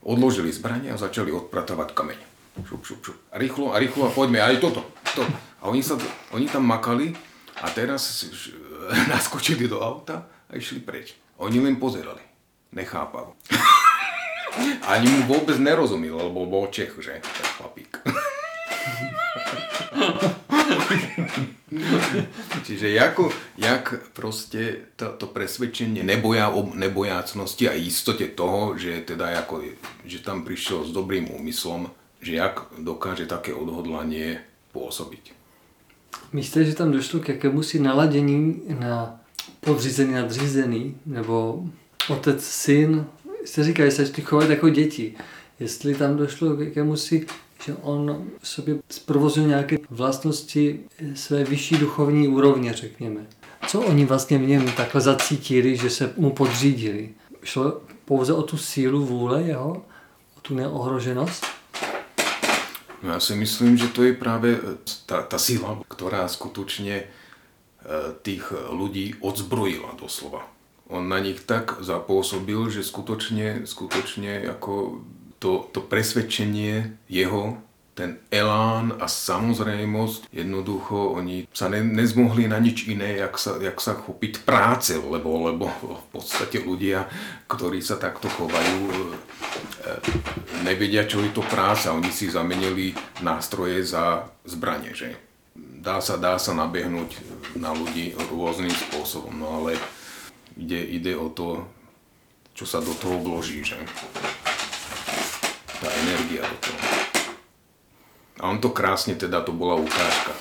[0.08, 2.16] Odložili zbranie a začali odpratávať kameň.
[2.64, 3.18] Šup, šup, šup.
[3.28, 4.80] A rýchlo, a rýchlo a poďme, aj toto.
[5.20, 5.22] To.
[5.60, 6.00] A oni, sa,
[6.32, 7.12] oni tam makali
[7.60, 8.24] a teraz
[9.12, 11.12] naskočili do auta a išli preč.
[11.36, 12.24] Oni len pozerali.
[12.72, 13.36] Nechápavo.
[14.92, 17.20] Ani mu vôbec nerozumel, lebo bol Čech, že?
[17.20, 18.00] Ten chlapík.
[22.64, 29.62] Čiže jako, jak proste to, to presvedčenie neboja, nebojácnosti a istote toho, že, teda jako,
[30.04, 34.40] že tam prišiel s dobrým úmyslom, že jak dokáže také odhodlanie
[34.72, 35.32] pôsobiť.
[36.32, 39.20] Myslíte, že tam došlo k jakému si naladění na
[39.60, 41.64] podřízený, nadřízený, nebo
[42.08, 43.06] otec, syn,
[43.44, 45.14] jste říkali, se šli chovat jako děti.
[45.60, 47.26] Jestli tam došlo k jakému si,
[47.64, 50.80] že on sobě zprovozil nějaké vlastnosti
[51.14, 53.26] své vyšší duchovní úrovně, řekněme.
[53.66, 57.10] Co oni vlastně v něm takhle zacítili, že se mu podřídili?
[57.42, 59.70] Šlo pouze o tu sílu vůle jeho,
[60.36, 61.46] o tu neohroženost?
[63.02, 64.58] No já si myslím, že to je právě
[65.06, 67.02] ta, ta síla, která skutečně
[68.22, 70.44] tých ľudí odzbrojila doslova.
[70.88, 75.04] On na nich tak zapôsobil, že skutočne, skutočne ako
[75.38, 77.58] to, to presvedčenie jeho,
[77.98, 83.74] ten elán a samozrejmosť, jednoducho oni sa ne, nezmohli na nič iné, jak sa, jak
[83.82, 87.10] sa chopiť práce, lebo, lebo v podstate ľudia,
[87.50, 89.10] ktorí sa takto chovajú, e,
[90.62, 91.90] nevedia, čo je to práca.
[91.90, 95.18] Oni si zamenili nástroje za zbranie, že?
[95.58, 97.18] Dá sa, dá sa nabehnúť
[97.58, 99.74] na ľudí rôznym spôsobom, no ale
[100.54, 101.66] ide, ide o to,
[102.54, 103.78] čo sa do toho vloží, že?
[105.80, 106.80] Tá energia do toho.
[108.38, 110.32] A on to krásne, teda to bola ukážka.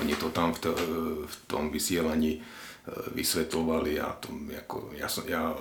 [0.00, 0.70] Oni to tam v, to,
[1.26, 2.40] v tom vysielaní e,
[3.14, 5.54] vysvetlovali a to, jako, ja, som, ja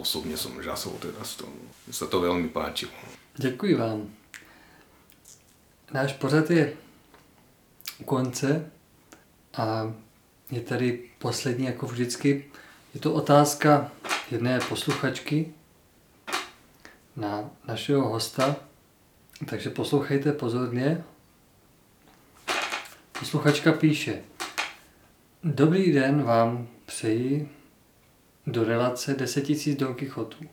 [0.00, 1.52] osobne som žasol teda z toho.
[1.92, 2.92] Sa to veľmi páčilo.
[3.36, 4.08] Děkuji vám.
[5.92, 6.72] Náš pořad je
[7.98, 8.70] u konce
[9.56, 9.94] a
[10.50, 12.44] je tady poslední, jako vždycky.
[12.94, 13.92] Je to otázka
[14.30, 15.52] jedné posluchačky
[17.16, 18.56] na našeho hosta,
[19.46, 21.04] takže poslouchejte pozorně.
[23.18, 24.22] Posluchačka píše,
[25.46, 27.48] Dobrý den vám přeji
[28.46, 30.44] do relace 10 000 Don Quixotů.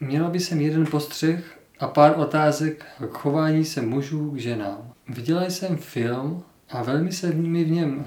[0.00, 4.92] Měla by jsem jeden postřeh a pár otázek k chování se mužů k ženám.
[5.08, 8.06] Viděla jsem film a velmi se mi v něm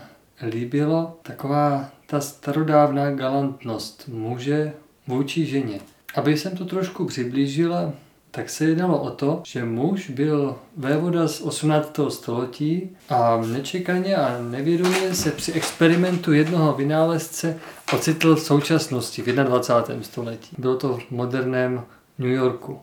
[0.49, 4.73] líbilo taková ta starodávná galantnost muže
[5.07, 5.79] vůči ženě.
[6.15, 7.93] Aby jsem to trošku přiblížila,
[8.35, 11.99] tak se jednalo o to, že muž byl vévoda z 18.
[12.09, 17.59] století a nečekaně a nevědomě se při experimentu jednoho vynálezce
[17.93, 20.03] ocitl v současnosti, v 21.
[20.03, 20.55] století.
[20.57, 21.83] Bylo to v moderném
[22.19, 22.79] New Yorku.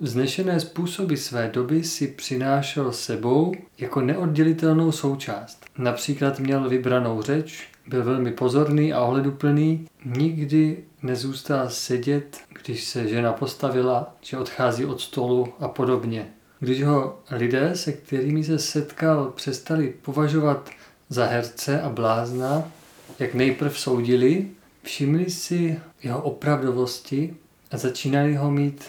[0.00, 5.64] Vznešené způsoby své doby si přinášel sebou jako neoddělitelnou součást.
[5.78, 13.32] Například měl vybranou řeč, byl velmi pozorný a ohleduplný, nikdy nezůstal sedět, když se žena
[13.32, 16.28] postavila, že odchází od stolu a podobně.
[16.60, 20.70] Když ho lidé, se kterými se setkal, přestali považovat
[21.08, 22.72] za herce a blázna,
[23.18, 24.48] jak nejprv soudili,
[24.82, 27.36] všimli si jeho opravdovosti
[27.70, 28.84] a začínali ho mít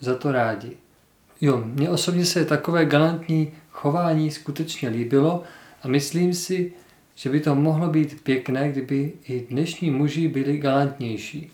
[0.00, 0.76] za to rádi.
[1.40, 5.42] Jo, mně osobně se takové galantní chování skutečně líbilo
[5.82, 6.72] a myslím si,
[7.22, 11.50] že by to mohlo být pěkné, kdyby i dnešní muži byli galantnější.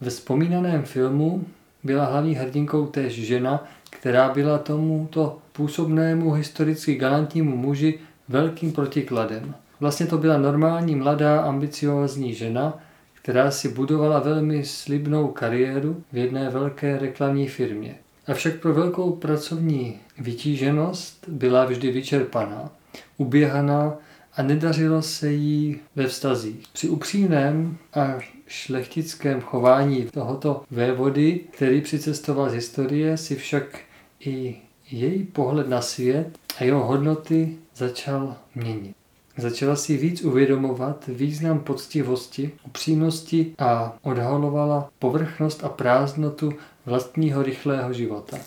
[0.00, 1.44] Ve vzpomínaném filmu
[1.84, 7.98] byla hlavní hrdinkou též žena, která byla tomuto působnému historicky galantnímu muži
[8.28, 9.54] velkým protikladem.
[9.80, 12.78] Vlastně to byla normální mladá ambiciozní žena,
[13.14, 17.94] která si budovala velmi slibnou kariéru v jedné velké reklamní firmě.
[18.26, 22.70] Avšak pro velkou pracovní vytíženost byla vždy vyčerpaná,
[23.16, 23.94] uběhaná
[24.36, 26.66] a nedařilo se jí ve vztazích.
[26.72, 28.14] Při upřímném a
[28.46, 33.80] šlechtickém chování tohoto vévody, který přicestoval z historie, si však
[34.20, 34.56] i
[34.90, 38.96] její pohled na svět a jeho hodnoty začal měnit.
[39.36, 46.52] Začala si víc uvědomovat význam poctivosti, upřímnosti a odhalovala povrchnost a prázdnotu
[46.86, 48.38] vlastního rychlého života.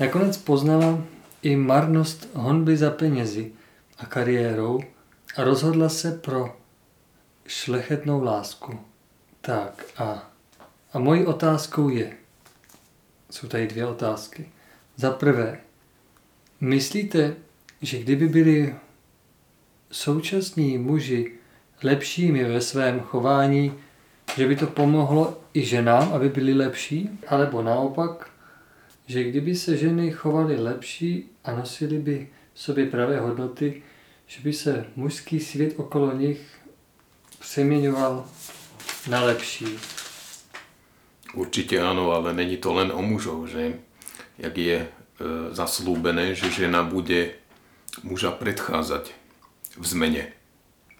[0.00, 0.98] Nakonec poznala
[1.42, 3.52] i marnost honby za penězi
[3.98, 4.80] a kariérou
[5.36, 6.56] rozhodla se pro
[7.46, 8.80] šlechetnou lásku.
[9.40, 10.30] Tak a,
[10.92, 12.12] a mojí otázkou je,
[13.30, 14.48] jsou tady dvě otázky.
[14.96, 15.60] Za prvé,
[16.60, 17.36] myslíte,
[17.82, 18.74] že kdyby byli
[19.90, 21.32] současní muži
[21.82, 23.74] lepšími ve svém chování,
[24.36, 28.30] že by to pomohlo i ženám, aby byli lepší, alebo naopak,
[29.06, 33.82] že kdyby se ženy chovaly lepší a nosily by sobě pravé hodnoty,
[34.28, 36.40] že by se mužský svět okolo nich
[37.40, 38.28] přeměňoval
[39.08, 39.66] na lepší.
[41.34, 43.78] Určitě ano, ale není to len o mužov, že
[44.38, 44.88] jak je e,
[45.54, 47.30] zaslúbené, že žena bude
[48.02, 49.12] muža predchádzať
[49.76, 50.24] v zmene,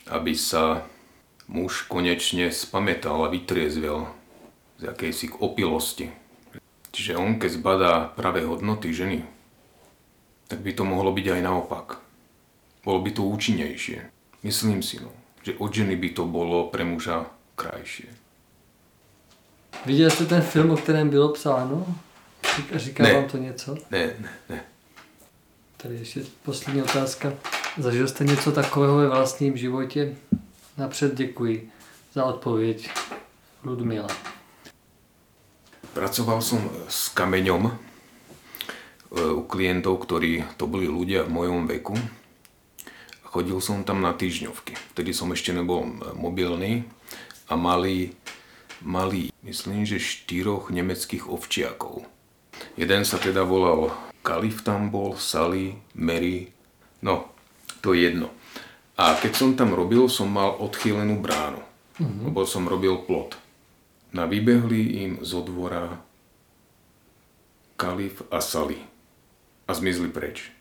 [0.09, 0.89] aby sa
[1.49, 4.09] muž konečne spamätal a vytriezvel
[4.79, 6.13] z jakejsi opilosti.
[6.93, 9.25] Čiže on, keď zbadá pravé hodnoty ženy,
[10.49, 12.08] tak by to mohlo byť aj naopak.
[12.85, 14.01] Bolo by to účinnejšie.
[14.43, 15.11] Myslím si, no,
[15.43, 17.27] že od ženy by to bolo pre muža
[17.57, 18.09] krajšie.
[19.87, 21.87] Viděl jste ten film, o kterém bylo psáno?
[22.75, 23.13] Říká, Ne.
[23.15, 23.75] vám to něco?
[23.91, 24.61] Ne, ne, ne.
[25.77, 27.33] Tady ještě poslední otázka.
[27.79, 30.15] Zažil jste něco takového ve vlastním životě?
[30.77, 31.71] Napřed děkuji
[32.13, 32.91] za odpověď.
[33.65, 34.09] Ludmila.
[35.95, 37.73] Pracoval som s kameňom e,
[39.35, 41.99] u klientov, ktorí to boli ľudia v mojom veku.
[43.29, 44.97] Chodil som tam na týždňovky.
[44.97, 45.85] Vtedy som ešte nebol
[46.17, 46.89] mobilný
[47.45, 48.17] a mali,
[48.81, 52.09] mali myslím, že štyroch nemeckých ovčiakov.
[52.81, 53.93] Jeden sa teda volal
[54.25, 56.49] Kalif tam bol, Sally, Mary,
[57.05, 57.29] no,
[57.85, 58.33] to je jedno.
[58.99, 61.63] A keď som tam robil, som mal odchýlenú bránu,
[62.01, 63.39] lebo som robil plot.
[64.09, 66.01] Na vybehli im zo dvora
[67.77, 68.81] Kalif a Sally
[69.69, 70.58] a zmizli preč.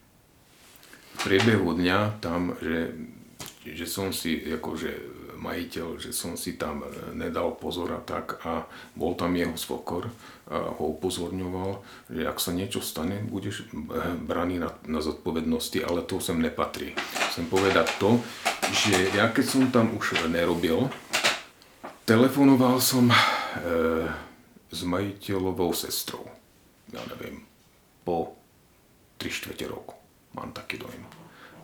[1.24, 2.94] Priebehu dňa tam, že,
[3.66, 6.82] že som si, akože majiteľ, že som si tam
[7.14, 8.66] nedal pozor a tak a
[8.98, 10.10] bol tam jeho svokor
[10.50, 13.70] a ho upozorňoval, že ak sa niečo stane, budeš
[14.26, 16.98] braný na, na zodpovednosti, ale to sem nepatrí.
[17.32, 18.18] Chcem povedať to,
[18.74, 20.90] že ja keď som tam už nerobil,
[22.08, 23.18] telefonoval som e,
[24.72, 26.24] s majiteľovou sestrou.
[26.96, 27.44] Ja neviem,
[28.08, 28.40] po
[29.20, 29.97] 3 čtvrte roku.
[30.38, 31.02] Mám taký dojem.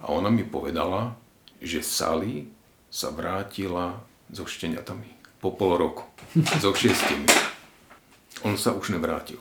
[0.02, 1.16] A ona mi povedala,
[1.62, 2.50] že Sally
[2.90, 4.02] sa vrátila
[4.34, 5.14] so šteniatami.
[5.38, 6.10] Po pol roku.
[6.58, 7.30] So šiestimi.
[8.42, 9.40] On sa už nevrátil.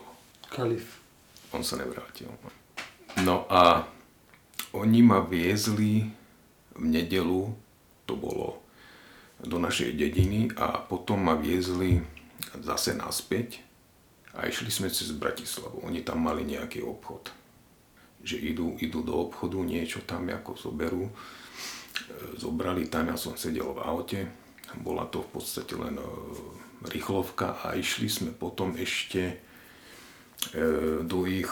[0.53, 1.01] Kalif.
[1.51, 2.29] On sa nevrátil.
[3.25, 3.89] No a
[4.73, 6.07] oni ma viezli
[6.73, 7.53] v nedelu,
[8.09, 8.61] to bolo
[9.43, 12.01] do našej dediny a potom ma viezli
[12.57, 13.61] zase naspäť
[14.33, 15.85] a išli sme cez Bratislavu.
[15.85, 17.42] Oni tam mali nejaký obchod.
[18.23, 21.03] Že idú, idú do obchodu, niečo tam ako zoberú.
[21.07, 21.13] E,
[22.39, 24.19] Zobrali tam, ja som sedel v aute.
[24.79, 26.07] Bola to v podstate len e,
[26.87, 29.35] rýchlovka a išli sme potom ešte e,
[31.03, 31.51] do ich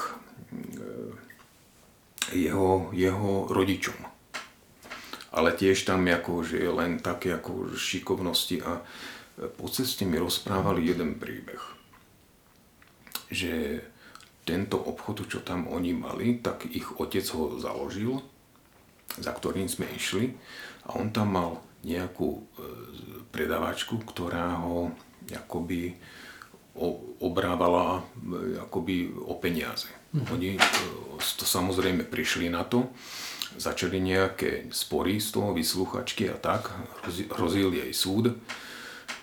[2.32, 4.00] jeho, jeho rodičom.
[5.32, 8.84] Ale tiež tam ako, že len také ako šikovnosti a
[9.56, 11.62] po ceste mi rozprávali jeden príbeh.
[13.32, 13.80] Že
[14.42, 18.22] tento obchod, čo tam oni mali, tak ich otec ho založil,
[19.20, 20.34] za ktorým sme išli
[20.88, 22.42] a on tam mal nejakú e,
[23.34, 24.94] predavačku, ktorá ho
[25.30, 25.98] akoby
[26.78, 29.90] o- obrávala e, akoby o peniaze.
[30.14, 30.62] Oni e,
[31.18, 32.90] to samozrejme prišli na to,
[33.58, 36.72] začali nejaké spory z toho, vysluchačky a tak,
[37.36, 38.32] hrozil jej súd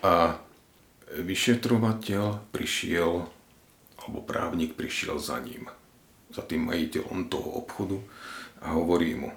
[0.04, 0.36] a
[1.08, 3.24] vyšetrovateľ prišiel,
[4.08, 5.68] alebo právnik prišiel za ním,
[6.32, 8.00] za tým majiteľom toho obchodu
[8.64, 9.28] a hovorí mu,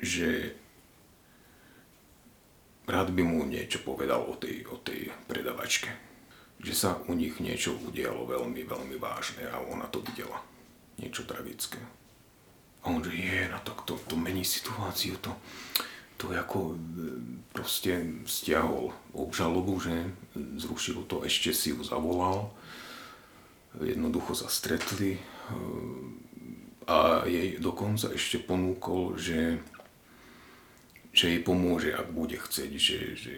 [0.00, 0.56] že
[2.88, 5.92] rád by mu niečo povedal o tej, o tej predavačke.
[6.62, 10.40] Že sa u nich niečo udialo veľmi, veľmi vážne a ona to videla.
[10.96, 11.78] Niečo tragické.
[12.82, 15.36] A on že je, no tak to, to mení situáciu, to,
[16.16, 16.76] to ako e,
[17.52, 22.52] proste stiahol obžalobu, že zrušil to, ešte si ju zavolal,
[23.80, 25.20] jednoducho sa stretli e,
[26.86, 29.62] a jej dokonca ešte ponúkol, že
[31.12, 33.32] že jej pomôže, ak bude chcieť, že, že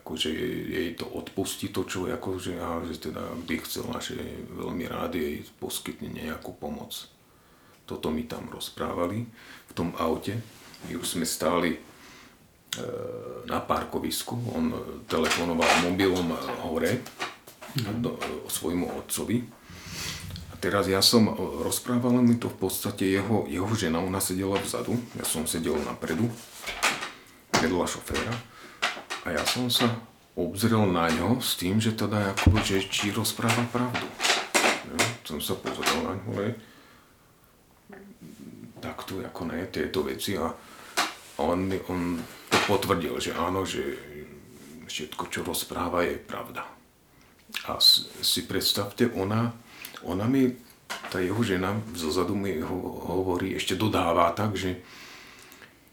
[0.00, 0.32] akože
[0.64, 4.16] jej to odpustí to, čo akože, a že teda by chcela, že
[4.48, 7.04] veľmi rád jej poskytne nejakú pomoc.
[7.84, 9.28] Toto mi tam rozprávali
[9.68, 10.40] v tom aute.
[10.88, 11.76] My už sme stáli
[13.48, 14.72] na parkovisku, on
[15.08, 17.00] telefonoval mobilom hore.
[17.78, 18.16] Do,
[18.48, 19.44] svojmu otcovi.
[20.50, 21.28] A teraz ja som
[21.62, 26.26] rozprával mi to v podstate jeho, jeho žena, ona sedela vzadu, ja som sedel napredu
[27.60, 28.34] vedľa šoféra.
[29.28, 29.84] A ja som sa
[30.32, 34.06] obzrel na ňo s tým, že teda ako, že či rozpráva pravdu.
[34.88, 34.98] Ja,
[35.28, 36.46] som sa pozrel na ňo, ale
[38.80, 40.40] takto ako ne, tieto veci.
[40.40, 40.50] A
[41.38, 42.16] on, on
[42.68, 43.80] potvrdil, že áno, že
[44.84, 46.68] všetko, čo rozpráva, je pravda.
[47.64, 49.48] A si predstavte, ona,
[50.04, 50.52] ona mi,
[51.08, 52.76] tá jeho žena zozadu mi ho,
[53.08, 54.84] hovorí, ešte dodáva tak, že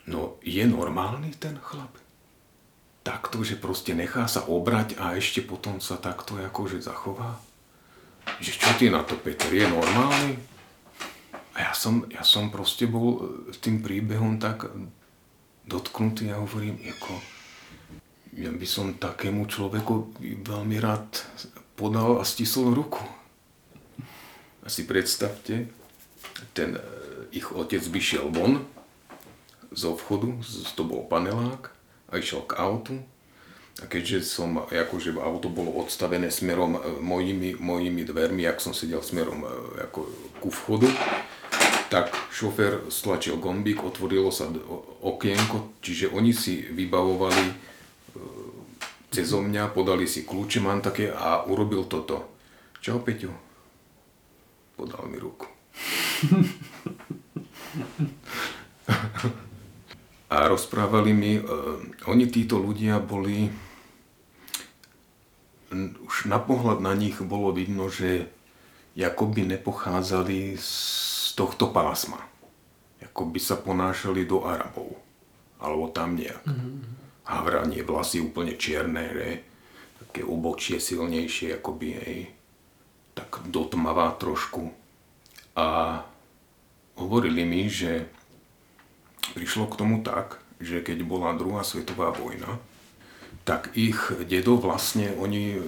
[0.06, 1.98] No je normálny ten chlap?
[3.02, 7.38] Takto, že proste nechá sa obrať a ešte potom sa takto akože zachová?
[8.42, 10.38] Že čo ty na to, Peter, je normálny?
[11.58, 13.22] A ja som, ja som proste bol e,
[13.62, 14.66] tým príbehom tak
[15.66, 17.13] dotknutý a hovorím, ako,
[18.38, 21.26] ja by som takému človeku veľmi rád
[21.76, 23.01] podal a stisol ruku.
[24.66, 25.70] A si predstavte,
[26.57, 26.82] ten e,
[27.36, 28.66] ich otec by šiel von,
[29.76, 30.39] z obchodu,
[30.74, 31.70] to bol panelák
[32.09, 32.95] a išiel k autu
[33.84, 39.03] A keďže som, akože auto bolo odstavené smerom e, mojimi, mojimi dvermi, ak som sedel
[39.03, 39.47] smerom e,
[39.84, 40.07] ako
[40.39, 40.88] ku vchodu,
[41.90, 44.50] tak šofér stlačil gombík, otvorilo sa
[45.06, 47.56] okienko, čiže oni si vybavovali e,
[49.14, 52.36] cez mňa, podali si kľúče, mám také a urobil toto.
[52.82, 53.32] Čau Peťo.
[54.76, 55.48] Podal mi ruku.
[60.36, 61.80] a rozprávali mi, uh,
[62.12, 63.48] oni títo ľudia boli,
[66.04, 68.28] už na pohľad na nich bolo vidno, že
[69.00, 70.72] jakoby nepochádzali z
[71.36, 72.24] tohto pásma.
[73.04, 74.96] Jakoby sa ponášali do Arabov.
[75.60, 76.44] Alebo tam nejak.
[76.48, 76.76] Mm-hmm.
[77.26, 79.30] Havranie, vlasy úplne čierne, že?
[80.16, 82.20] také obočie silnejšie, akoby, hej,
[83.20, 84.72] tak dotmavá trošku.
[85.60, 86.00] A
[86.96, 88.08] hovorili mi, že
[89.36, 92.64] prišlo k tomu tak, že keď bola druhá svetová vojna,
[93.44, 95.60] tak ich dedo vlastne, oni,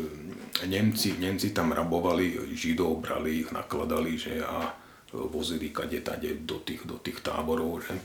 [0.64, 4.72] Nemci, Nemci tam rabovali Židov, brali ich, nakladali, že a
[5.12, 7.96] vozili kade tade do tých, do tých táborov, že.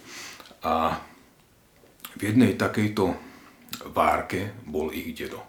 [0.63, 1.03] A
[2.15, 3.17] v jednej takejto
[3.91, 5.43] várke bol ich dedo.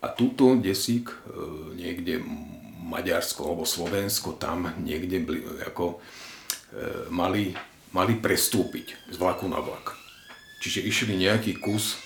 [0.00, 1.16] A túto desík e,
[1.76, 2.24] niekde
[2.80, 5.20] Maďarsko alebo Slovensko tam niekde
[5.68, 6.00] ako
[6.72, 7.52] e, mali,
[7.92, 9.92] mali prestúpiť z vlaku na vlak.
[10.64, 12.00] Čiže išli nejaký kus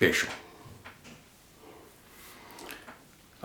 [0.00, 0.47] pešo.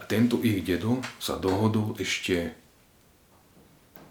[0.03, 2.51] A tento ich dedo sa dohodol ešte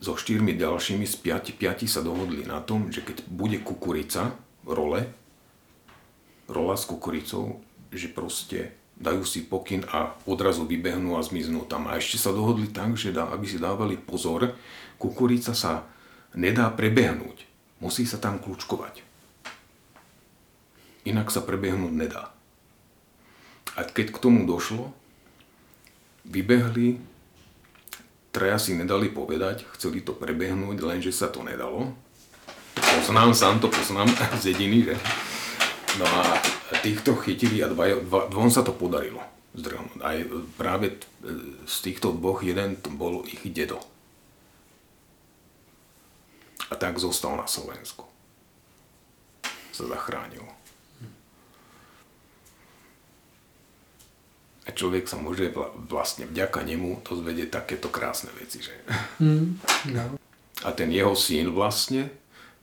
[0.00, 4.32] so štyrmi ďalšími, z piati, piati sa dohodli na tom, že keď bude kukurica,
[4.64, 5.04] role,
[6.48, 7.60] rola s kukuricou,
[7.92, 11.86] že proste dajú si pokyn a odrazu vybehnú a zmiznú tam.
[11.92, 14.56] A ešte sa dohodli tak, že dá, aby si dávali pozor,
[14.96, 15.84] kukurica sa
[16.32, 17.44] nedá prebehnúť.
[17.78, 19.12] Musí sa tam kľúčkovať
[21.02, 22.30] inak sa prebehnúť nedá.
[23.74, 24.94] A keď k tomu došlo,
[26.26, 26.98] vybehli,
[28.32, 31.92] traja si nedali povedať, chceli to prebehnúť, lenže sa to nedalo.
[32.74, 34.08] Poznám, sám to poznám
[34.40, 34.96] z dediny, že?
[36.00, 36.40] No a
[36.80, 39.20] týchto chytili a dva, dva, dvom sa to podarilo
[39.52, 40.00] zdrhnúť.
[40.00, 40.18] Aj
[40.56, 40.96] práve
[41.68, 43.78] z týchto dvoch jeden bol ich dedo.
[46.72, 48.08] A tak zostal na Slovensku.
[49.76, 50.44] Sa zachránil.
[54.62, 55.50] A človek sa môže
[55.90, 58.74] vlastne vďaka nemu dozvedieť takéto krásne veci, že?
[59.18, 59.58] Mm,
[59.90, 60.04] no.
[60.62, 62.14] A ten jeho syn vlastne,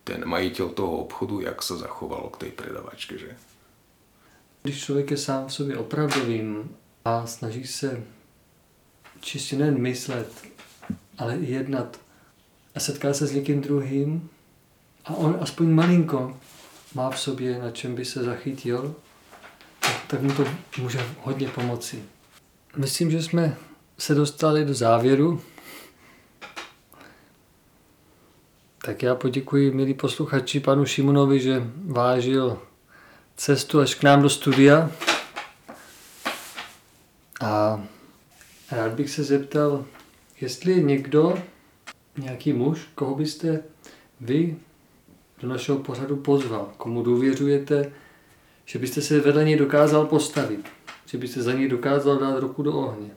[0.08, 3.36] ten majiteľ toho obchodu, jak sa zachoval k tej predavačke, že?
[4.64, 6.76] Když člověk je sám v sobě opravdovým
[7.06, 8.04] a snaží se
[9.20, 10.32] čistě nejen myslet,
[11.18, 12.00] ale i jednat
[12.76, 14.30] a setká se s někým druhým
[15.06, 16.38] a on aspoň malinko
[16.96, 18.96] má v sobě, na čem by se zachytil,
[20.10, 20.46] tak mu to
[20.78, 22.04] může hodně pomoci.
[22.78, 23.58] Myslím, že jsme
[23.98, 25.42] se dostali do závěru.
[28.86, 32.62] Tak já poděkuji, milí posluchači, panu Šimonovi, že vážil
[33.36, 34.92] cestu až k nám do studia.
[37.42, 37.84] A
[38.72, 39.86] rád bych se zeptal,
[40.42, 41.44] jestli je někdo,
[42.18, 43.64] nějaký muž, koho byste
[44.22, 44.58] vy
[45.42, 47.92] do našeho pořadu pozval, komu důvěřujete,
[48.70, 50.70] že byste se vedle něj dokázal postavit,
[51.06, 53.10] že byste za něj dokázal dát ruku do ohně.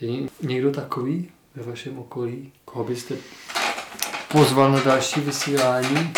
[0.00, 3.14] Je někdo takový ve vašem okolí, koho byste
[4.32, 6.12] pozval na další vysílání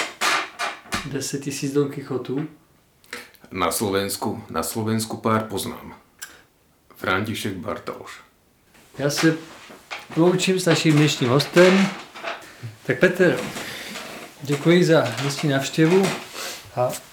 [1.06, 2.48] 10 tisíc Don Kichotů?
[3.50, 5.94] Na Slovensku, na Slovensku pár poznám.
[6.96, 8.20] František Bartoš.
[8.98, 9.36] Já se
[10.16, 11.86] loučím s naším dnešním hostem.
[12.86, 13.40] Tak Petr,
[14.42, 16.06] děkuji za dnešní návštěvu
[16.76, 17.07] a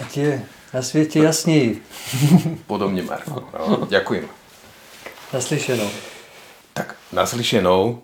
[0.00, 0.42] Ať je
[0.74, 1.82] na světě jasněji.
[2.66, 3.48] Podobně, Marko.
[3.58, 4.28] No, děkuji.
[5.32, 5.90] Naslyšenou.
[6.72, 8.02] Tak, naslyšenou.